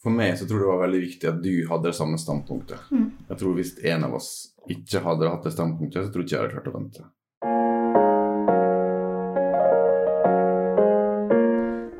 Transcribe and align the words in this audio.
For 0.00 0.16
meg 0.16 0.38
så 0.40 0.46
tror 0.48 0.62
jeg 0.62 0.64
det 0.64 0.72
var 0.72 0.84
veldig 0.86 1.00
viktig 1.02 1.28
at 1.28 1.40
du 1.44 1.54
hadde 1.68 1.90
det 1.90 1.96
samme 1.98 2.18
standpunktet. 2.20 2.86
Jeg 3.28 3.40
tror 3.40 3.56
Hvis 3.58 3.72
en 3.84 4.06
av 4.06 4.14
oss 4.16 4.30
ikke 4.72 5.02
hadde 5.04 5.28
hatt 5.28 5.44
det 5.44 5.52
standpunktet, 5.52 6.06
så 6.06 6.12
tror 6.12 6.24
jeg 6.24 6.28
ikke 6.28 6.36
jeg 6.36 6.44
hadde 6.44 6.54
klart 6.54 6.70
å 6.70 6.76
vente. 6.78 7.08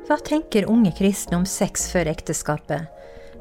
Hva 0.08 0.16
tenker 0.26 0.70
unge 0.72 0.94
kristne 0.96 1.36
om 1.38 1.44
sex 1.46 1.90
før 1.92 2.08
ekteskapet? 2.10 2.88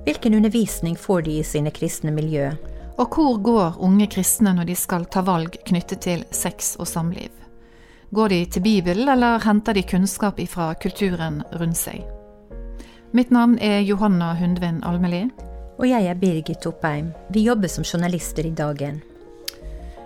Hvilken 0.03 0.35
undervisning 0.35 0.99
får 0.99 1.25
de 1.25 1.39
i 1.39 1.47
sine 1.47 1.71
kristne 1.71 2.11
miljø? 2.11 2.51
Og 2.99 3.15
hvor 3.15 3.39
går 3.39 3.79
unge 3.79 4.09
kristne 4.11 4.51
når 4.53 4.73
de 4.73 4.75
skal 4.75 5.07
ta 5.07 5.23
valg 5.23 5.55
knyttet 5.71 6.03
til 6.03 6.27
sex 6.35 6.75
og 6.79 6.87
samliv? 6.91 7.31
Går 8.11 8.35
de 8.35 8.45
til 8.45 8.65
Bibelen, 8.65 9.07
eller 9.07 9.39
henter 9.39 9.73
de 9.73 9.87
kunnskap 9.87 10.41
fra 10.51 10.73
kulturen 10.75 11.43
rundt 11.55 11.79
seg? 11.79 12.18
Mitt 13.11 13.29
navn 13.29 13.57
er 13.57 13.79
Johanna 13.79 14.35
Hundvin 14.37 14.83
Almeli. 14.85 15.23
Og 15.79 15.87
jeg 15.89 16.05
er 16.05 16.17
Birgit 16.19 16.65
Oppheim. 16.69 17.07
Vi 17.33 17.41
jobber 17.47 17.71
som 17.71 17.83
journalister 17.83 18.45
i 18.45 18.51
Dagen. 18.53 18.99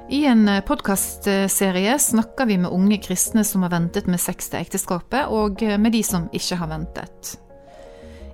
I 0.10 0.22
en 0.30 0.48
podkastserie 0.64 1.98
snakker 2.00 2.48
vi 2.48 2.58
med 2.64 2.72
unge 2.72 3.02
kristne 3.04 3.44
som 3.44 3.66
har 3.66 3.74
ventet 3.74 4.08
med 4.08 4.22
sex 4.24 4.48
til 4.54 4.62
ekteskapet, 4.62 5.28
og 5.28 5.60
med 5.60 5.92
de 5.92 6.04
som 6.04 6.30
ikke 6.32 6.62
har 6.62 6.72
ventet. 6.72 7.34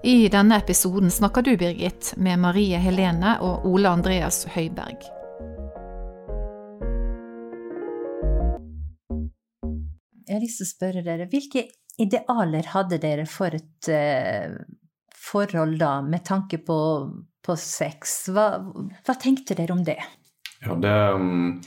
I 0.04 0.30
denne 0.30 0.62
episoden 0.62 1.10
snakker 1.10 1.42
du, 1.42 1.56
Birgit, 1.58 2.14
med 2.18 2.38
Marie 2.46 2.78
Helene 2.78 3.40
og 3.42 3.66
Ole 3.66 3.90
Andreas 3.90 4.44
Høiberg. 4.54 5.02
Jeg 10.30 10.38
har 10.38 10.46
lyst 10.46 10.62
til 10.62 10.68
å 10.68 10.74
spørre 10.76 11.02
dere, 11.02 11.26
hvilke 11.26 11.66
idealer 12.00 12.72
hadde 12.74 13.00
dere 13.04 13.26
for 13.30 13.56
et 13.56 13.90
uh, 13.92 14.56
forhold 15.20 15.78
da, 15.82 16.00
med 16.02 16.26
tanke 16.26 16.62
på, 16.66 16.80
på 17.46 17.56
sex? 17.60 18.30
Hva, 18.34 18.52
hva 19.06 19.16
tenkte 19.20 19.58
dere 19.60 19.76
om 19.76 19.84
det? 19.86 20.00
Jeg 20.60 20.74
hadde 20.74 20.94
um, 21.16 21.60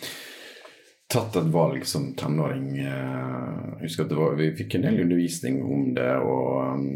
tatt 1.12 1.36
et 1.40 1.50
valg 1.52 1.84
som 1.88 2.10
tenåring. 2.16 2.78
eh, 2.80 3.76
Jeg 3.78 3.86
husker 3.86 4.04
at 4.06 4.16
var, 4.16 4.34
vi 4.40 4.54
fikk 4.56 4.76
en 4.76 4.88
del 4.88 5.02
undervisning 5.04 5.62
om 5.64 5.92
det. 5.96 6.10
og 6.20 6.76
um, 6.76 6.88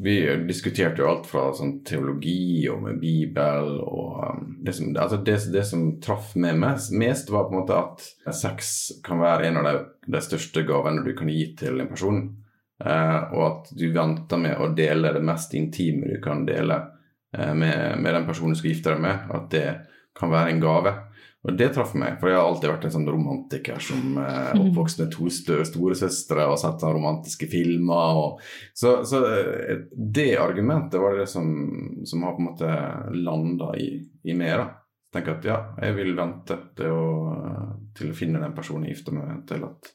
Vi 0.00 0.16
diskuterte 0.48 1.02
jo 1.02 1.08
alt 1.10 1.26
fra 1.28 1.46
sånn 1.56 1.78
teologi 1.84 2.68
og 2.72 2.82
med 2.86 3.00
Bibel. 3.00 3.72
og 3.84 4.20
um, 4.24 4.50
Det 4.64 4.76
som, 4.76 4.92
altså 4.96 5.20
det, 5.24 5.38
det 5.52 5.64
som 5.68 5.86
traff 6.00 6.34
meg 6.36 6.60
mest, 6.60 6.92
mest, 6.92 7.32
var 7.32 7.48
på 7.48 7.56
en 7.56 7.60
måte 7.62 7.80
at 7.80 8.36
sex 8.36 8.92
kan 9.04 9.20
være 9.20 9.48
en 9.48 9.60
av 9.60 9.68
de, 9.68 9.74
de 10.16 10.24
største 10.24 10.64
gavene 10.68 11.04
du 11.04 11.12
kan 11.16 11.28
gi 11.32 11.50
til 11.60 11.80
en 11.80 11.92
person. 11.92 12.22
Eh, 12.80 13.18
og 13.34 13.44
at 13.46 13.70
du 13.76 13.86
venter 13.92 14.40
med 14.40 14.56
å 14.60 14.70
dele 14.76 15.12
det 15.16 15.22
mest 15.24 15.54
intime 15.58 16.14
du 16.14 16.20
kan 16.24 16.46
dele 16.48 16.80
eh, 17.36 17.52
med, 17.54 18.00
med 18.00 18.14
den 18.14 18.26
personen 18.28 18.56
du 18.56 18.60
skal 18.60 18.72
gifte 18.72 18.94
deg 18.94 19.04
med. 19.04 19.30
At 19.36 19.48
det 19.52 19.68
kan 20.16 20.32
være 20.32 20.54
en 20.54 20.62
gave. 20.62 20.96
Og 21.40 21.56
det 21.56 21.70
traff 21.72 21.94
meg, 21.96 22.18
for 22.20 22.28
jeg 22.28 22.36
har 22.36 22.46
alltid 22.50 22.68
vært 22.68 22.82
en 22.84 22.92
sånn 22.92 23.08
romantiker 23.08 23.78
som 23.80 24.18
eh, 24.20 24.50
oppvokst 24.60 25.00
med 25.00 25.14
to 25.14 25.30
storesøstre 25.32 26.44
og 26.44 26.58
sett 26.60 26.82
sånne 26.82 26.98
romantiske 26.98 27.48
filmer. 27.48 28.20
Og, 28.20 28.42
så, 28.76 28.98
så 29.08 29.22
eh, 29.24 29.86
det 29.96 30.34
argumentet 30.40 31.00
var 31.00 31.16
det 31.16 31.30
som, 31.32 31.48
som 32.04 32.26
har 32.26 32.36
på 32.36 32.44
en 32.44 32.50
måte 32.50 32.74
landa 33.16 33.72
i, 33.80 33.94
i 34.28 34.36
meg. 34.36 34.58
da. 34.60 34.68
Tenk 35.10 35.32
at 35.32 35.48
ja, 35.48 35.56
jeg 35.80 35.96
vil 35.96 36.12
vente 36.18 36.58
til 36.78 36.92
å, 36.92 37.06
til 37.96 38.12
å 38.12 38.18
finne 38.20 38.42
den 38.44 38.52
personen 38.54 38.86
jeg 38.86 38.98
gifter 38.98 39.16
meg 39.16 39.32
med, 39.32 39.40
til 39.48 39.64
at 39.66 39.90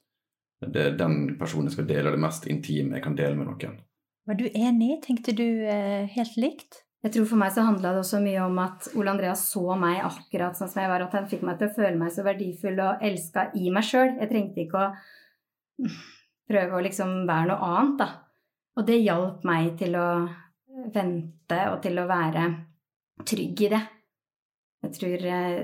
det 0.63 0.81
er 0.81 0.97
den 0.97 1.35
personen 1.39 1.69
jeg 1.69 1.77
skal 1.77 1.89
dele 1.89 2.13
det 2.13 2.21
mest 2.21 2.47
intime 2.51 2.97
jeg 2.97 3.03
kan 3.03 3.17
dele 3.17 3.35
med 3.37 3.49
noen. 3.49 3.77
Var 4.25 4.37
du 4.39 4.45
enig? 4.47 5.01
Tenkte 5.03 5.35
du 5.37 5.45
eh, 5.45 6.07
helt 6.15 6.37
likt? 6.39 6.81
Jeg 7.05 7.13
tror 7.13 7.27
For 7.29 7.37
meg 7.37 7.51
så 7.53 7.65
handla 7.67 7.91
det 7.93 8.01
også 8.01 8.19
mye 8.23 8.41
om 8.47 8.55
at 8.63 8.87
Ole 8.97 9.11
Andreas 9.11 9.43
så 9.51 9.75
meg 9.77 9.99
akkurat 10.01 10.57
sånn 10.57 10.71
som 10.71 10.81
jeg 10.81 10.89
var. 10.89 11.03
At 11.05 11.13
han 11.13 11.27
fikk 11.29 11.43
meg 11.45 11.59
til 11.59 11.69
å 11.69 11.75
føle 11.75 11.99
meg 11.99 12.13
så 12.15 12.25
verdifull 12.25 12.81
og 12.81 13.03
elska 13.05 13.51
i 13.59 13.69
meg 13.73 13.85
sjøl. 13.85 14.15
Jeg 14.17 14.31
trengte 14.31 14.63
ikke 14.63 14.81
å 14.81 15.91
prøve 16.49 16.77
å 16.79 16.81
liksom 16.81 17.13
være 17.29 17.51
noe 17.51 17.69
annet, 17.69 17.99
da. 18.01 18.09
Og 18.75 18.87
det 18.87 18.97
hjalp 19.03 19.45
meg 19.47 19.75
til 19.79 19.93
å 19.99 20.07
vente 20.95 21.59
og 21.69 21.77
til 21.83 22.01
å 22.01 22.07
være 22.09 22.47
trygg 23.29 23.61
i 23.67 23.71
det. 23.75 23.83
Jeg 24.85 24.97
tror 24.97 25.29
eh, 25.29 25.61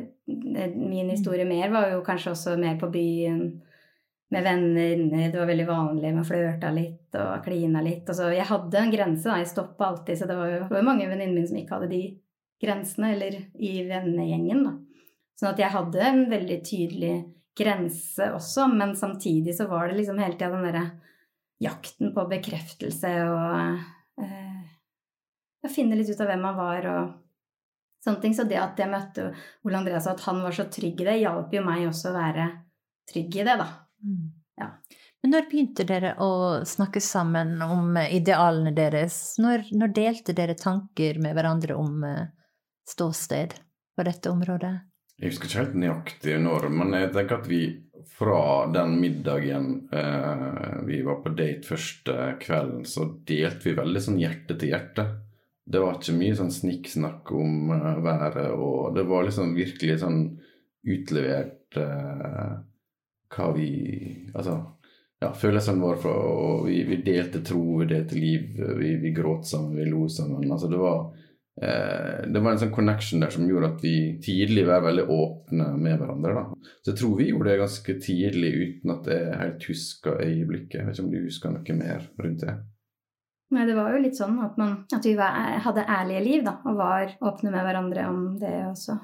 min 0.78 1.10
historie 1.10 1.46
mer 1.50 1.74
var 1.74 1.90
jo 1.96 2.06
kanskje 2.06 2.36
også 2.36 2.56
mer 2.62 2.78
på 2.82 2.90
byen 2.94 3.44
med 4.32 4.44
venner. 4.44 5.32
Det 5.32 5.40
var 5.40 5.50
veldig 5.50 5.68
vanlig 5.68 6.14
Man 6.16 6.28
flørta 6.28 6.72
litt 6.72 7.18
og 7.20 7.44
klina 7.46 7.82
litt. 7.84 8.08
Og 8.10 8.34
jeg 8.36 8.48
hadde 8.48 8.80
en 8.80 8.94
grense, 8.94 9.28
da. 9.28 9.40
Jeg 9.42 9.52
stoppa 9.52 9.90
alltid, 9.92 10.20
så 10.20 10.30
det 10.30 10.38
var 10.40 10.54
jo 10.56 10.86
mange 10.88 11.10
venninnene 11.10 11.36
mine 11.36 11.50
som 11.50 11.60
ikke 11.60 11.78
hadde 11.78 11.92
de 11.92 12.02
grensene, 12.62 13.14
eller 13.16 13.38
i 13.60 13.74
vennegjengen. 13.90 14.66
Sånn 15.40 15.52
at 15.52 15.62
jeg 15.62 15.74
hadde 15.74 16.04
en 16.06 16.26
veldig 16.32 16.60
tydelig 16.68 17.16
grense 17.58 18.30
også, 18.36 18.68
men 18.72 18.96
samtidig 18.96 19.56
så 19.58 19.68
var 19.68 19.90
det 19.90 19.98
liksom 20.00 20.20
hele 20.22 20.38
tida 20.38 20.52
den 20.54 20.68
derre 20.70 20.86
jakten 21.62 22.14
på 22.16 22.24
bekreftelse 22.30 23.10
og 23.30 24.24
eh, 24.24 24.62
finne 25.70 25.98
litt 25.98 26.10
ut 26.10 26.22
av 26.24 26.32
hvem 26.32 26.42
man 26.42 26.58
var 26.58 26.88
og 26.90 27.12
sånne 28.06 28.24
ting. 28.24 28.36
Så 28.38 28.48
det 28.50 28.60
at 28.62 28.80
jeg 28.80 28.90
møtte 28.92 29.30
Ole 29.68 29.82
Andreas 29.82 30.08
og 30.08 30.16
at 30.16 30.26
han 30.30 30.42
var 30.46 30.56
så 30.56 30.70
trygg 30.72 31.04
i 31.04 31.10
det, 31.10 31.20
hjalp 31.22 31.54
jo 31.54 31.66
meg 31.66 31.86
også 31.90 32.12
å 32.12 32.18
være 32.18 32.48
trygg 33.12 33.42
i 33.42 33.46
det, 33.46 33.58
da. 33.62 33.70
Ja. 34.60 34.68
Men 35.22 35.36
når 35.36 35.48
begynte 35.50 35.86
dere 35.88 36.16
å 36.22 36.32
snakke 36.66 37.02
sammen 37.02 37.60
om 37.62 37.98
idealene 38.02 38.74
deres? 38.76 39.38
Når, 39.42 39.68
når 39.78 39.94
delte 39.96 40.36
dere 40.38 40.58
tanker 40.58 41.20
med 41.22 41.38
hverandre 41.38 41.78
om 41.78 42.04
eh, 42.06 42.30
ståsted 42.90 43.56
på 43.96 44.06
dette 44.08 44.34
området? 44.34 44.74
Jeg 45.22 45.30
husker 45.34 45.50
ikke 45.50 45.62
helt 45.62 45.78
nøyaktig 45.78 46.38
når, 46.42 46.68
men 46.74 46.96
jeg 46.98 47.12
tenker 47.14 47.42
at 47.42 47.50
vi 47.50 47.62
fra 48.18 48.66
den 48.74 48.96
middagen 49.02 49.90
eh, 49.94 50.80
vi 50.88 51.02
var 51.06 51.20
på 51.22 51.34
date 51.38 51.68
første 51.68 52.16
kvelden, 52.42 52.86
så 52.90 53.06
delte 53.28 53.70
vi 53.70 53.76
veldig 53.78 54.02
sånn 54.02 54.18
hjerte 54.22 54.58
til 54.58 54.74
hjerte. 54.74 55.06
Det 55.62 55.82
var 55.84 56.00
ikke 56.00 56.18
mye 56.18 56.40
sånn 56.40 56.50
snikksnakk 56.54 57.32
om 57.38 57.70
eh, 57.76 58.02
været, 58.02 58.50
og 58.58 58.98
det 58.98 59.06
var 59.10 59.28
liksom 59.28 59.54
virkelig 59.58 60.00
sånn 60.02 60.20
utlevert 60.90 61.78
eh, 61.78 62.58
hva 63.32 63.52
vi 63.56 63.72
Altså 64.34 64.60
ja, 65.22 65.32
følelsene 65.38 65.82
våre. 65.82 66.12
Og 66.12 66.68
vi, 66.68 66.82
vi, 66.88 67.02
delte 67.06 67.44
tro, 67.46 67.82
vi 67.82 67.90
delte 67.92 68.18
liv, 68.18 68.56
vi, 68.80 68.96
vi 69.02 69.14
gråt 69.16 69.48
sammen, 69.48 69.78
vi 69.78 69.90
lo 69.90 70.08
sammen. 70.10 70.48
Altså, 70.50 70.70
det 70.72 70.80
var 70.82 70.98
eh, 71.62 72.26
det 72.32 72.42
var 72.42 72.56
en 72.56 72.64
sånn 72.64 72.74
connection 72.74 73.22
der 73.22 73.34
som 73.34 73.46
gjorde 73.50 73.76
at 73.76 73.86
vi 73.86 73.96
tidlig 74.26 74.66
var 74.70 74.84
veldig 74.88 75.06
åpne 75.14 75.70
med 75.78 76.02
hverandre. 76.02 76.34
Da. 76.40 76.74
Så 76.82 76.94
jeg 76.94 77.02
tror 77.04 77.16
vi 77.20 77.30
gjorde 77.30 77.52
det 77.52 77.62
ganske 77.62 77.98
tidlig 78.08 78.52
uten 78.66 78.96
at 78.98 79.14
jeg 79.14 79.40
helt 79.44 79.70
husker 79.70 80.26
øyeblikket. 80.26 80.80
Jeg 80.80 80.90
vet 80.90 80.98
ikke 80.98 81.08
om 81.08 81.14
du 81.14 81.24
husker 81.28 81.56
noe 81.56 81.80
mer 81.84 82.12
rundt 82.26 82.46
det? 82.48 82.60
Nei, 83.52 83.66
det 83.68 83.74
var 83.76 83.92
jo 83.92 84.00
litt 84.00 84.16
sånn 84.16 84.38
at, 84.40 84.56
man, 84.56 84.78
at 84.96 85.06
vi 85.06 85.12
var, 85.20 85.36
hadde 85.60 85.84
ærlige 85.84 86.22
liv, 86.24 86.44
da, 86.46 86.54
og 86.72 86.78
var 86.80 87.18
åpne 87.20 87.52
med 87.52 87.66
hverandre 87.68 88.06
om 88.08 88.22
det 88.40 88.54
også. 88.70 88.96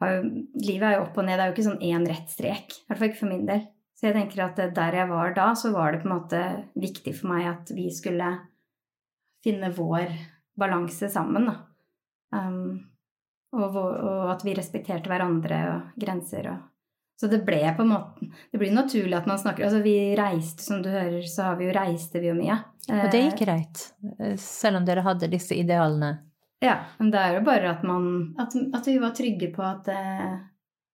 Livet 0.00 0.86
er 0.86 0.96
jo 0.96 1.04
opp 1.04 1.18
og 1.20 1.26
ned, 1.26 1.36
det 1.36 1.44
er 1.44 1.50
jo 1.50 1.56
ikke 1.56 1.66
sånn 1.66 1.84
én 1.84 2.06
rett 2.08 2.32
strek. 2.32 2.72
I 2.72 2.88
hvert 2.88 3.00
fall 3.00 3.10
ikke 3.10 3.20
for 3.20 3.32
min 3.32 3.48
del. 3.48 3.66
Så 4.00 4.08
jeg 4.08 4.16
tenker 4.16 4.46
at 4.46 4.60
der 4.76 4.94
jeg 4.96 5.08
var 5.10 5.34
da, 5.36 5.50
så 5.52 5.74
var 5.74 5.92
det 5.92 6.00
på 6.00 6.08
en 6.08 6.14
måte 6.14 6.38
viktig 6.80 7.12
for 7.18 7.34
meg 7.34 7.50
at 7.50 7.72
vi 7.76 7.90
skulle 7.92 8.30
finne 9.44 9.68
vår 9.76 10.14
balanse 10.60 11.08
sammen, 11.12 11.50
da. 11.50 11.56
Um, 12.32 12.78
og, 13.52 13.76
og, 13.76 14.26
at 14.30 14.44
vi 14.46 14.54
respekterte 14.54 15.10
hverandre 15.10 15.56
og 15.72 15.96
grenser 15.98 16.46
og 16.52 16.66
Så 17.18 17.26
det 17.26 17.40
ble 17.42 17.58
på 17.74 17.82
en 17.82 17.88
måte 17.90 18.28
Det 18.52 18.60
blir 18.60 18.70
naturlig 18.70 19.16
at 19.18 19.26
man 19.26 19.40
snakker 19.42 19.66
Altså 19.66 19.80
vi 19.82 20.14
reiste, 20.14 20.62
som 20.62 20.78
du 20.84 20.86
hører, 20.92 21.24
så 21.26 21.48
har 21.48 21.58
vi 21.58 21.66
jo 21.66 21.74
reiste 21.74 22.22
vi 22.22 22.30
jo 22.30 22.36
mye. 22.38 22.60
Og 22.86 23.10
det 23.10 23.24
gikk 23.24 23.42
greit, 23.42 23.82
selv 24.38 24.78
om 24.78 24.86
dere 24.86 25.02
hadde 25.02 25.32
disse 25.32 25.58
idealene? 25.58 26.12
Ja, 26.60 26.76
men 26.98 27.10
det 27.12 27.20
er 27.20 27.38
jo 27.38 27.44
bare 27.46 27.70
at 27.72 27.84
man 27.88 28.34
At, 28.40 28.52
at 28.76 28.88
vi 28.88 28.98
var 29.00 29.14
trygge 29.16 29.48
på 29.54 29.62
at 29.64 29.86
uh, 29.88 30.34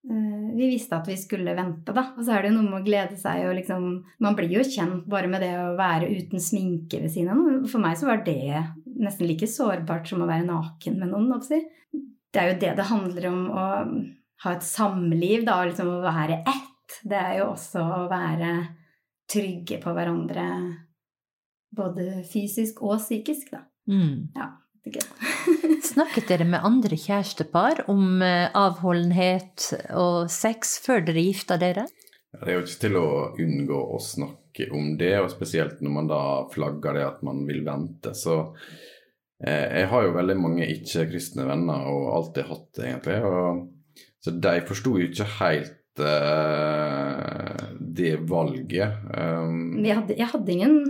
vi 0.07 0.69
visste 0.71 0.95
at 0.95 1.09
vi 1.11 1.17
skulle 1.19 1.57
vente, 1.59 1.91
da. 1.95 2.05
Og 2.15 2.23
så 2.23 2.37
er 2.37 2.45
det 2.45 2.53
jo 2.53 2.59
noe 2.61 2.69
med 2.69 2.81
å 2.81 2.87
glede 2.87 3.17
seg 3.19 3.49
og 3.49 3.57
liksom 3.59 3.87
Man 4.23 4.37
blir 4.39 4.53
jo 4.55 4.63
kjent 4.63 5.09
bare 5.11 5.31
med 5.31 5.43
det 5.43 5.53
å 5.59 5.73
være 5.79 6.11
uten 6.13 6.43
sminke 6.43 7.01
ved 7.03 7.11
siden 7.13 7.33
av 7.35 7.41
noen. 7.41 7.65
For 7.71 7.83
meg 7.83 7.99
så 7.99 8.11
var 8.11 8.23
det 8.27 8.63
nesten 8.97 9.27
like 9.27 9.49
sårbart 9.51 10.07
som 10.09 10.23
å 10.23 10.29
være 10.31 10.47
naken 10.47 11.01
med 11.01 11.11
noen. 11.11 11.33
Oppsi. 11.37 11.59
Det 12.31 12.43
er 12.43 12.53
jo 12.53 12.61
det 12.63 12.73
det 12.79 12.87
handler 12.87 13.29
om 13.33 13.43
å 13.51 13.67
ha 14.45 14.53
et 14.53 14.65
samliv, 14.67 15.45
da, 15.49 15.63
liksom 15.65 15.91
å 15.91 16.03
være 16.05 16.43
ett. 16.45 16.99
Det 17.03 17.19
er 17.19 17.39
jo 17.41 17.51
også 17.55 17.83
å 17.83 18.03
være 18.11 18.53
trygge 19.33 19.81
på 19.83 19.95
hverandre 19.97 20.45
både 21.77 22.23
fysisk 22.31 22.85
og 22.87 23.01
psykisk, 23.01 23.51
da. 23.53 23.65
Mm. 23.91 24.31
Ja, 24.37 24.53
ikke. 24.91 25.05
Snakket 25.87 26.31
dere 26.31 26.47
med 26.49 26.65
andre 26.67 26.99
kjærestepar 26.99 27.85
om 27.93 28.23
eh, 28.25 28.49
avholdenhet 28.57 29.71
og 29.97 30.31
sex 30.33 30.77
før 30.85 31.05
dere 31.07 31.25
gifta 31.29 31.59
dere? 31.61 31.87
Det 32.37 32.51
er 32.51 32.59
jo 32.59 32.65
ikke 32.65 32.83
til 32.83 32.99
å 33.01 33.07
unngå 33.41 33.79
å 33.97 34.01
snakke 34.03 34.69
om 34.77 34.93
det, 35.01 35.15
og 35.23 35.31
spesielt 35.33 35.81
når 35.85 35.95
man 35.95 36.11
da 36.11 36.21
flagger 36.53 36.99
det 36.99 37.07
at 37.07 37.25
man 37.27 37.45
vil 37.49 37.63
vente. 37.67 38.13
Så 38.17 38.37
eh, 39.41 39.81
jeg 39.81 39.89
har 39.93 40.07
jo 40.07 40.15
veldig 40.17 40.37
mange 40.41 40.69
ikke-kristne 40.75 41.49
venner, 41.49 41.89
og 41.93 42.13
alltid 42.19 42.51
hatt 42.51 42.69
det, 42.77 42.91
egentlig. 42.91 43.19
Og, 43.31 43.65
så 44.25 44.35
de 44.43 44.55
forsto 44.69 44.97
jo 45.01 45.09
ikke 45.09 45.29
helt 45.39 46.05
eh, 46.05 47.67
det 47.97 48.15
valget. 48.29 49.03
Um, 49.17 49.85
hadde, 49.87 50.17
jeg 50.19 50.33
hadde 50.33 50.57
ingen 50.57 50.81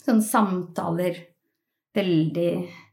sånne 0.00 0.24
samtaler 0.26 1.26
veldig 1.94 2.50
ja, 2.50 2.89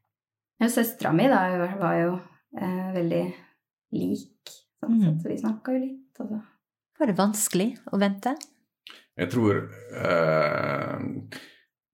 Søstera 0.66 1.14
mi 1.14 1.28
da 1.30 1.42
var 1.78 1.98
jo 2.00 2.14
eh, 2.58 2.88
veldig 2.96 3.24
lik, 3.98 4.54
sånn 4.82 4.96
mm. 4.98 5.02
sett, 5.04 5.20
så 5.22 5.32
vi 5.32 5.42
snakka 5.42 5.76
jo 5.76 5.82
litt. 5.84 6.22
Altså. 6.22 6.40
Var 6.98 7.12
det 7.12 7.18
vanskelig 7.20 7.68
å 7.94 8.00
vente? 8.02 8.34
Jeg 9.18 9.30
tror 9.34 9.60
eh, 10.02 11.06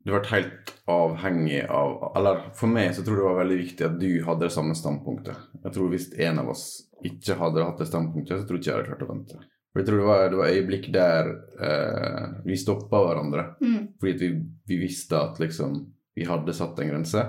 det 0.04 0.12
ble 0.12 0.22
helt 0.34 0.72
avhengig 0.92 1.62
av 1.72 1.94
Eller 2.20 2.42
for 2.60 2.72
meg 2.72 2.92
så 2.96 3.06
tror 3.06 3.16
jeg 3.16 3.22
det 3.22 3.30
var 3.30 3.40
veldig 3.40 3.60
viktig 3.62 3.86
at 3.88 4.00
du 4.02 4.10
hadde 4.28 4.48
det 4.48 4.56
samme 4.56 4.76
standpunktet. 4.76 5.50
Jeg 5.64 5.76
tror 5.76 5.92
hvis 5.94 6.10
en 6.28 6.42
av 6.44 6.52
oss 6.52 6.66
ikke 7.04 7.38
hadde 7.40 7.64
hatt 7.68 7.80
det 7.80 7.90
standpunktet, 7.90 8.40
så 8.40 8.48
tror 8.48 8.60
jeg 8.60 8.64
ikke 8.64 8.72
jeg 8.72 8.80
hadde 8.80 8.92
klart 8.92 9.06
å 9.06 9.12
vente. 9.12 9.40
For 9.74 9.82
jeg 9.82 9.88
tror 9.90 10.02
det 10.02 10.08
var, 10.08 10.24
det 10.30 10.40
var 10.40 10.52
øyeblikk 10.54 10.90
der 10.94 11.30
eh, 11.68 12.26
vi 12.46 12.58
stoppa 12.60 13.00
hverandre. 13.08 13.46
Mm. 13.64 13.80
Fordi 14.00 14.14
vi, 14.20 14.30
vi, 14.70 14.78
visste 14.84 15.18
at 15.18 15.40
liksom 15.42 15.80
vi 16.14 16.28
hadde 16.30 16.54
satt 16.54 16.78
en 16.80 16.92
grense. 16.92 17.24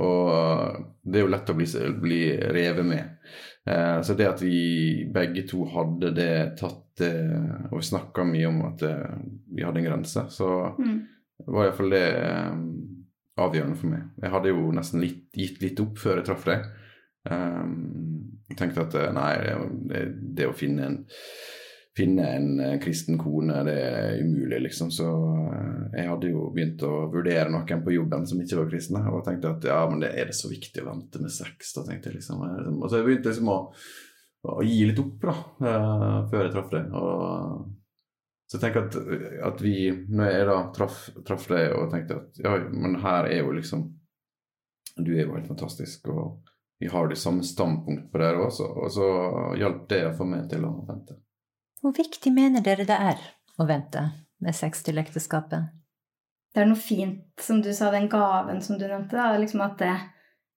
Og 0.00 0.84
det 1.04 1.18
er 1.18 1.26
jo 1.26 1.32
lett 1.32 1.50
å 1.52 1.56
bli, 1.56 1.66
bli 2.00 2.20
revet 2.54 2.86
med. 2.86 3.16
Eh, 3.68 3.98
så 4.02 4.16
det 4.16 4.28
at 4.30 4.42
vi 4.42 5.04
begge 5.12 5.44
to 5.48 5.66
hadde 5.70 6.10
det 6.16 6.56
tatt 6.58 7.02
eh, 7.06 7.68
Og 7.70 7.76
vi 7.76 7.84
snakka 7.86 8.24
mye 8.26 8.48
om 8.48 8.56
at 8.66 8.82
eh, 8.88 9.20
vi 9.54 9.62
hadde 9.62 9.78
en 9.78 9.86
grense, 9.86 10.24
så 10.34 10.48
mm. 10.74 10.96
var 11.46 11.68
iallfall 11.68 11.94
det 11.94 12.06
eh, 12.18 12.56
avgjørende 13.42 13.78
for 13.78 13.92
meg. 13.92 14.08
Jeg 14.22 14.34
hadde 14.34 14.52
jo 14.52 14.72
nesten 14.74 15.04
litt, 15.04 15.26
gitt 15.36 15.62
litt 15.62 15.80
opp 15.84 16.00
før 16.00 16.20
jeg 16.20 16.28
traff 16.28 16.48
deg. 16.48 16.66
Eh, 17.30 17.64
jeg 18.50 18.58
tenkte 18.58 18.86
at 18.88 18.98
eh, 18.98 19.12
nei, 19.14 19.32
det, 19.92 20.06
det 20.40 20.48
å 20.50 20.56
finne 20.56 20.88
en 20.88 20.98
finne 21.96 22.26
en 22.36 22.60
eh, 22.60 22.78
kristen 22.80 23.18
kone, 23.18 23.62
det 23.64 23.74
er 23.80 24.22
umulig, 24.22 24.60
liksom. 24.66 24.90
Så 24.90 25.08
eh, 25.52 25.98
jeg 25.98 26.08
hadde 26.08 26.30
jo 26.32 26.46
begynt 26.54 26.84
å 26.88 26.92
vurdere 27.12 27.50
noen 27.52 27.84
på 27.84 27.96
jobben 27.96 28.24
som 28.28 28.40
ikke 28.40 28.62
var 28.62 28.70
kristne, 28.70 29.02
og 29.10 29.24
tenkte 29.26 29.52
at 29.52 29.68
ja, 29.68 29.82
men 29.90 30.00
det 30.04 30.14
er 30.16 30.30
det 30.30 30.38
så 30.38 30.50
viktig 30.52 30.84
å 30.84 30.88
vente 30.88 31.20
med 31.22 31.34
sex, 31.34 31.74
da, 31.76 31.84
tenkte 31.88 32.10
jeg 32.10 32.20
liksom. 32.20 32.46
Og 32.78 32.88
så 32.88 33.00
jeg 33.00 33.08
begynte 33.08 33.32
liksom 33.32 33.52
å, 33.52 33.58
å 34.48 34.58
gi 34.66 34.78
litt 34.88 35.02
opp, 35.02 35.18
da, 35.26 35.36
uh, 35.64 36.20
før 36.30 36.46
jeg 36.46 36.54
traff 36.54 36.70
deg. 36.72 36.94
Og 36.96 37.66
så 38.48 38.58
jeg 38.58 38.64
tenker 38.66 38.86
at, 38.86 38.96
at 39.48 39.60
vi, 39.64 39.76
når 40.12 40.32
jeg 40.32 40.48
da 40.48 40.56
traff, 40.76 41.02
traff 41.28 41.44
deg 41.48 41.76
og 41.76 41.92
tenkte 41.92 42.18
at 42.20 42.40
ja, 42.44 42.56
men 42.68 42.98
her 43.00 43.28
er 43.30 43.46
jo 43.46 43.54
liksom 43.56 43.86
Du 45.00 45.08
er 45.14 45.22
jo 45.22 45.32
helt 45.32 45.48
fantastisk, 45.48 46.10
og 46.12 46.50
vi 46.82 46.90
har 46.92 47.06
det 47.08 47.16
samme 47.16 47.46
standpunkt 47.46 48.10
på 48.12 48.20
det 48.20 48.32
også, 48.36 48.66
og 48.76 48.90
så 48.92 49.06
hjalp 49.56 49.86
det 49.88 50.02
få 50.18 50.26
meg 50.28 50.50
til 50.50 50.66
å 50.68 50.72
vente. 50.84 51.16
Hvor 51.82 51.94
viktig 51.96 52.30
mener 52.30 52.62
dere 52.62 52.86
det 52.86 52.96
er 52.96 53.22
å 53.58 53.66
vente 53.66 54.04
med 54.42 54.54
sex 54.54 54.84
til 54.86 55.00
ekteskapet? 55.02 55.70
Det 56.52 56.62
er 56.62 56.68
noe 56.68 56.78
fint, 56.78 57.24
som 57.40 57.62
du 57.64 57.72
sa, 57.74 57.88
den 57.90 58.10
gaven 58.12 58.60
som 58.62 58.78
du 58.78 58.84
nevnte, 58.84 59.16
da, 59.16 59.32
liksom 59.40 59.64
at 59.64 59.78
det, 59.80 59.94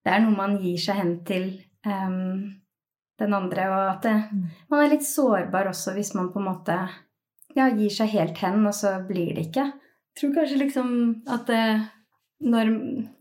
det, 0.03 0.11
er 0.11 0.21
noe 0.21 0.35
man 0.35 0.57
gir 0.61 0.77
seg 0.81 0.99
hen 0.99 1.13
til 1.25 1.47
um, 1.87 2.51
den 3.21 3.35
andre, 3.37 3.67
og 3.71 3.81
at 3.93 4.05
det, 4.05 4.15
mm. 4.27 4.45
man 4.73 4.83
er 4.83 4.91
litt 4.91 5.07
sårbar 5.07 5.71
også 5.71 5.95
hvis 5.95 6.13
man 6.17 6.33
på 6.33 6.41
en 6.41 6.49
måte 6.49 6.77
ja, 7.55 7.69
gir 7.71 7.93
seg 7.95 8.11
helt 8.11 8.41
hen, 8.43 8.59
og 8.67 8.75
så 8.75 8.97
blir 9.07 9.31
det 9.37 9.47
ikke. 9.47 9.69
Jeg 9.71 10.19
tror 10.19 10.35
kanskje 10.35 10.61
liksom 10.61 10.89
at 11.31 11.47
det, 11.49 11.63
når, 12.45 12.69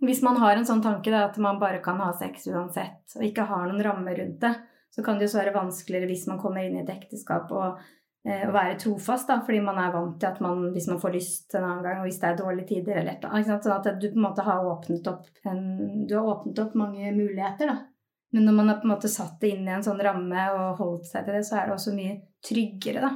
Hvis 0.03 0.21
man 0.27 0.37
har 0.43 0.59
en 0.59 0.67
sånn 0.67 0.83
tanke 0.83 1.13
da, 1.15 1.29
at 1.29 1.39
man 1.43 1.61
bare 1.63 1.81
kan 1.83 2.03
ha 2.03 2.11
sex 2.19 2.49
uansett, 2.51 3.15
og 3.15 3.23
ikke 3.25 3.47
har 3.49 3.69
noen 3.71 3.83
rammer 3.87 4.19
rundt 4.19 4.43
det, 4.43 4.53
så 4.95 5.03
kan 5.03 5.19
det 5.19 5.27
jo 5.27 5.39
være 5.39 5.55
vanskeligere 5.57 6.09
hvis 6.11 6.27
man 6.31 6.41
kommer 6.43 6.65
inn 6.65 6.79
i 6.79 6.83
et 6.85 6.93
ekteskap 6.93 7.51
og 7.55 7.81
eh, 8.29 8.45
være 8.55 8.77
trofast, 8.79 9.27
da, 9.31 9.41
fordi 9.47 9.63
man 9.65 9.81
er 9.83 9.95
vant 9.95 10.21
til 10.23 10.31
at 10.31 10.39
man, 10.45 10.69
hvis 10.75 10.87
man 10.91 11.01
får 11.03 11.17
lyst 11.17 11.57
en 11.57 11.67
annen 11.67 11.83
gang, 11.87 11.99
og 12.03 12.07
hvis 12.09 12.21
det 12.23 12.31
er 12.31 12.39
dårlige 12.39 12.69
tider 12.71 13.01
eller 13.01 13.17
et 13.17 13.25
eller 13.25 13.41
annet, 13.41 13.67
sånn 13.67 13.75
at 13.81 13.91
du 13.99 14.07
på 14.07 14.21
en 14.21 14.27
måte 14.29 14.47
har 14.47 14.71
åpnet 14.71 15.11
opp, 15.11 15.27
en, 15.51 15.67
du 16.07 16.15
har 16.15 16.31
åpnet 16.37 16.63
opp 16.63 16.79
mange 16.79 17.11
muligheter, 17.17 17.73
da. 17.73 17.81
Men 18.35 18.49
når 18.49 18.55
man 18.57 18.71
har 18.71 18.81
på 18.83 18.89
en 18.89 18.95
måte 18.97 19.11
satt 19.11 19.37
det 19.43 19.53
inn 19.55 19.69
i 19.69 19.75
en 19.77 19.85
sånn 19.87 20.01
ramme 20.03 20.47
og 20.57 20.81
holdt 20.81 21.07
seg 21.07 21.27
til 21.27 21.37
det, 21.37 21.45
så 21.47 21.61
er 21.61 21.69
det 21.69 21.77
også 21.77 21.95
mye 21.95 22.17
tryggere, 22.43 23.03
da. 23.05 23.13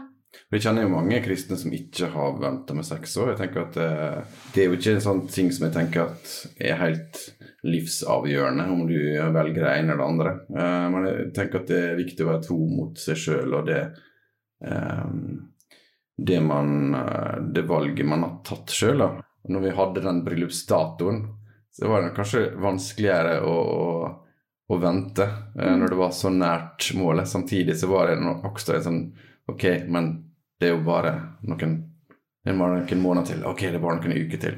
Vi 0.50 0.60
kjenner 0.60 0.84
jo 0.84 0.92
mange 0.92 1.18
kristne 1.24 1.56
som 1.60 1.72
ikke 1.72 2.10
har 2.12 2.36
venta 2.40 2.74
med 2.76 2.86
sex 2.86 3.16
òg. 3.20 3.32
Jeg 3.32 3.40
tenker 3.40 3.64
at 3.66 3.76
det, 3.76 3.88
eh, 3.88 4.36
det, 4.54 4.62
er 4.62 4.66
jo 4.68 4.78
ikke 4.78 4.94
en 4.96 5.04
sånn 5.04 5.22
ting 5.32 5.50
som 5.52 5.66
jeg 5.66 5.74
tenker 5.76 6.04
at 6.04 6.34
er 6.60 6.80
helt 6.82 7.20
livsavgjørende 7.68 8.66
om 8.72 8.84
du 8.88 8.98
velger 9.34 9.64
det 9.64 9.74
ene 9.74 9.94
eller 9.94 10.02
det 10.02 10.08
andre. 10.08 10.34
Uh, 10.52 10.86
men 10.92 11.08
jeg 11.08 11.30
tenker 11.36 11.62
at 11.62 11.72
det 11.72 11.80
er 11.84 12.00
viktig 12.00 12.24
å 12.24 12.30
være 12.30 12.44
tro 12.44 12.58
mot 12.70 13.00
seg 13.00 13.20
sjøl 13.20 13.56
og 13.58 13.68
det, 13.68 13.80
uh, 14.68 15.10
det, 16.16 16.38
man, 16.44 16.74
uh, 16.94 17.36
det 17.44 17.66
valget 17.68 18.08
man 18.08 18.24
har 18.24 18.38
tatt 18.46 18.72
sjøl. 18.72 19.04
Når 19.48 19.64
vi 19.64 19.76
hadde 19.80 20.04
den 20.04 20.22
bryllupsdatoen, 20.28 21.22
så 21.76 21.92
var 21.92 22.04
det 22.04 22.14
kanskje 22.16 22.44
vanskeligere 22.60 23.40
å, 23.46 23.56
å, 23.56 24.12
å 24.68 24.78
vente 24.82 25.24
når 25.54 25.92
det 25.92 25.98
var 26.00 26.10
så 26.16 26.32
nært 26.32 26.88
målet. 26.98 27.28
Samtidig 27.30 27.76
så 27.78 27.88
var 27.90 28.10
det 28.10 28.18
også 28.18 28.74
en 28.74 28.86
sånn 28.88 29.02
Ok, 29.48 29.64
men 29.88 30.10
det 30.60 30.68
er 30.68 30.74
jo 30.74 30.82
bare 30.84 31.14
noen, 31.48 31.78
bare 32.44 32.82
noen 32.82 33.02
måneder 33.02 33.26
til. 33.32 33.40
Ok, 33.48 33.60
det 33.68 33.78
er 33.78 33.84
bare 33.84 34.00
noen 34.02 34.26
uker 34.26 34.38
til. 34.42 34.54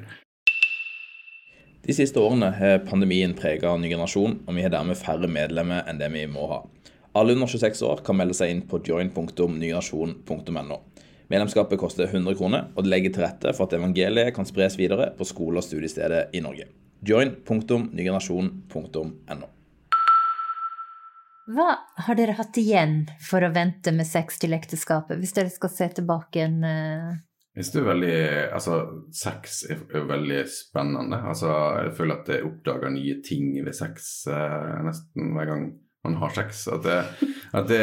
De 1.80 1.92
siste 1.96 2.20
årene 2.20 2.50
har 2.58 2.82
pandemien 2.84 3.34
prega 3.36 3.76
ny 3.80 3.88
generasjon, 3.88 4.34
og 4.46 4.56
vi 4.56 4.62
har 4.64 4.72
dermed 4.74 5.00
færre 5.00 5.28
medlemmer 5.30 5.80
enn 5.88 6.00
det 6.00 6.10
vi 6.12 6.26
må 6.28 6.42
ha. 6.50 6.60
Alle 7.16 7.32
under 7.34 7.48
26 7.50 7.82
år 7.88 7.98
kan 8.06 8.16
melde 8.18 8.34
seg 8.38 8.48
inn 8.52 8.62
på 8.70 8.76
join.nygenerasjon.no. 8.86 10.78
Medlemskapet 11.30 11.78
koster 11.78 12.04
100 12.10 12.38
kroner, 12.38 12.62
og 12.74 12.80
det 12.84 12.92
legger 12.92 13.10
til 13.14 13.24
rette 13.24 13.48
for 13.54 13.62
at 13.66 13.76
evangeliet 13.78 14.34
kan 14.34 14.46
spres 14.46 14.78
videre 14.78 15.06
på 15.16 15.24
skole- 15.26 15.58
og 15.62 15.66
studiesteder 15.66 16.22
i 16.34 16.40
Norge. 16.42 16.64
join.nygenerasjon.no. 17.06 19.46
Hva 21.48 21.70
har 22.04 22.18
dere 22.18 22.36
hatt 22.38 22.58
igjen 22.60 23.02
for 23.24 23.42
å 23.42 23.52
vente 23.54 23.92
med 23.96 24.06
sex 24.06 24.38
til 24.38 24.54
ekteskapet, 24.54 25.18
hvis 25.18 25.34
dere 25.36 25.52
skal 25.52 25.72
se 25.72 25.88
tilbake 26.00 26.44
en, 26.44 26.62
uh... 26.64 27.18
Synes 27.50 27.72
det 27.74 27.80
er 27.80 27.88
veldig, 27.88 28.18
altså 28.54 28.74
Sex 29.16 29.62
er 29.66 29.80
er 29.98 30.04
veldig 30.06 30.42
spennende. 30.46 31.18
Altså, 31.32 31.50
Jeg 31.84 31.96
føler 31.98 32.20
at 32.20 32.28
jeg 32.30 32.46
oppdager 32.46 32.92
nye 32.94 33.16
ting 33.26 33.56
ved 33.64 33.74
sex 33.74 34.10
uh, 34.30 34.78
nesten 34.86 35.32
hver 35.34 35.50
gang 35.50 35.64
man 36.06 36.14
har 36.20 36.30
sex. 36.36 36.68
At 36.70 36.86
det, 36.86 37.00
at 37.52 37.66
det, 37.68 37.82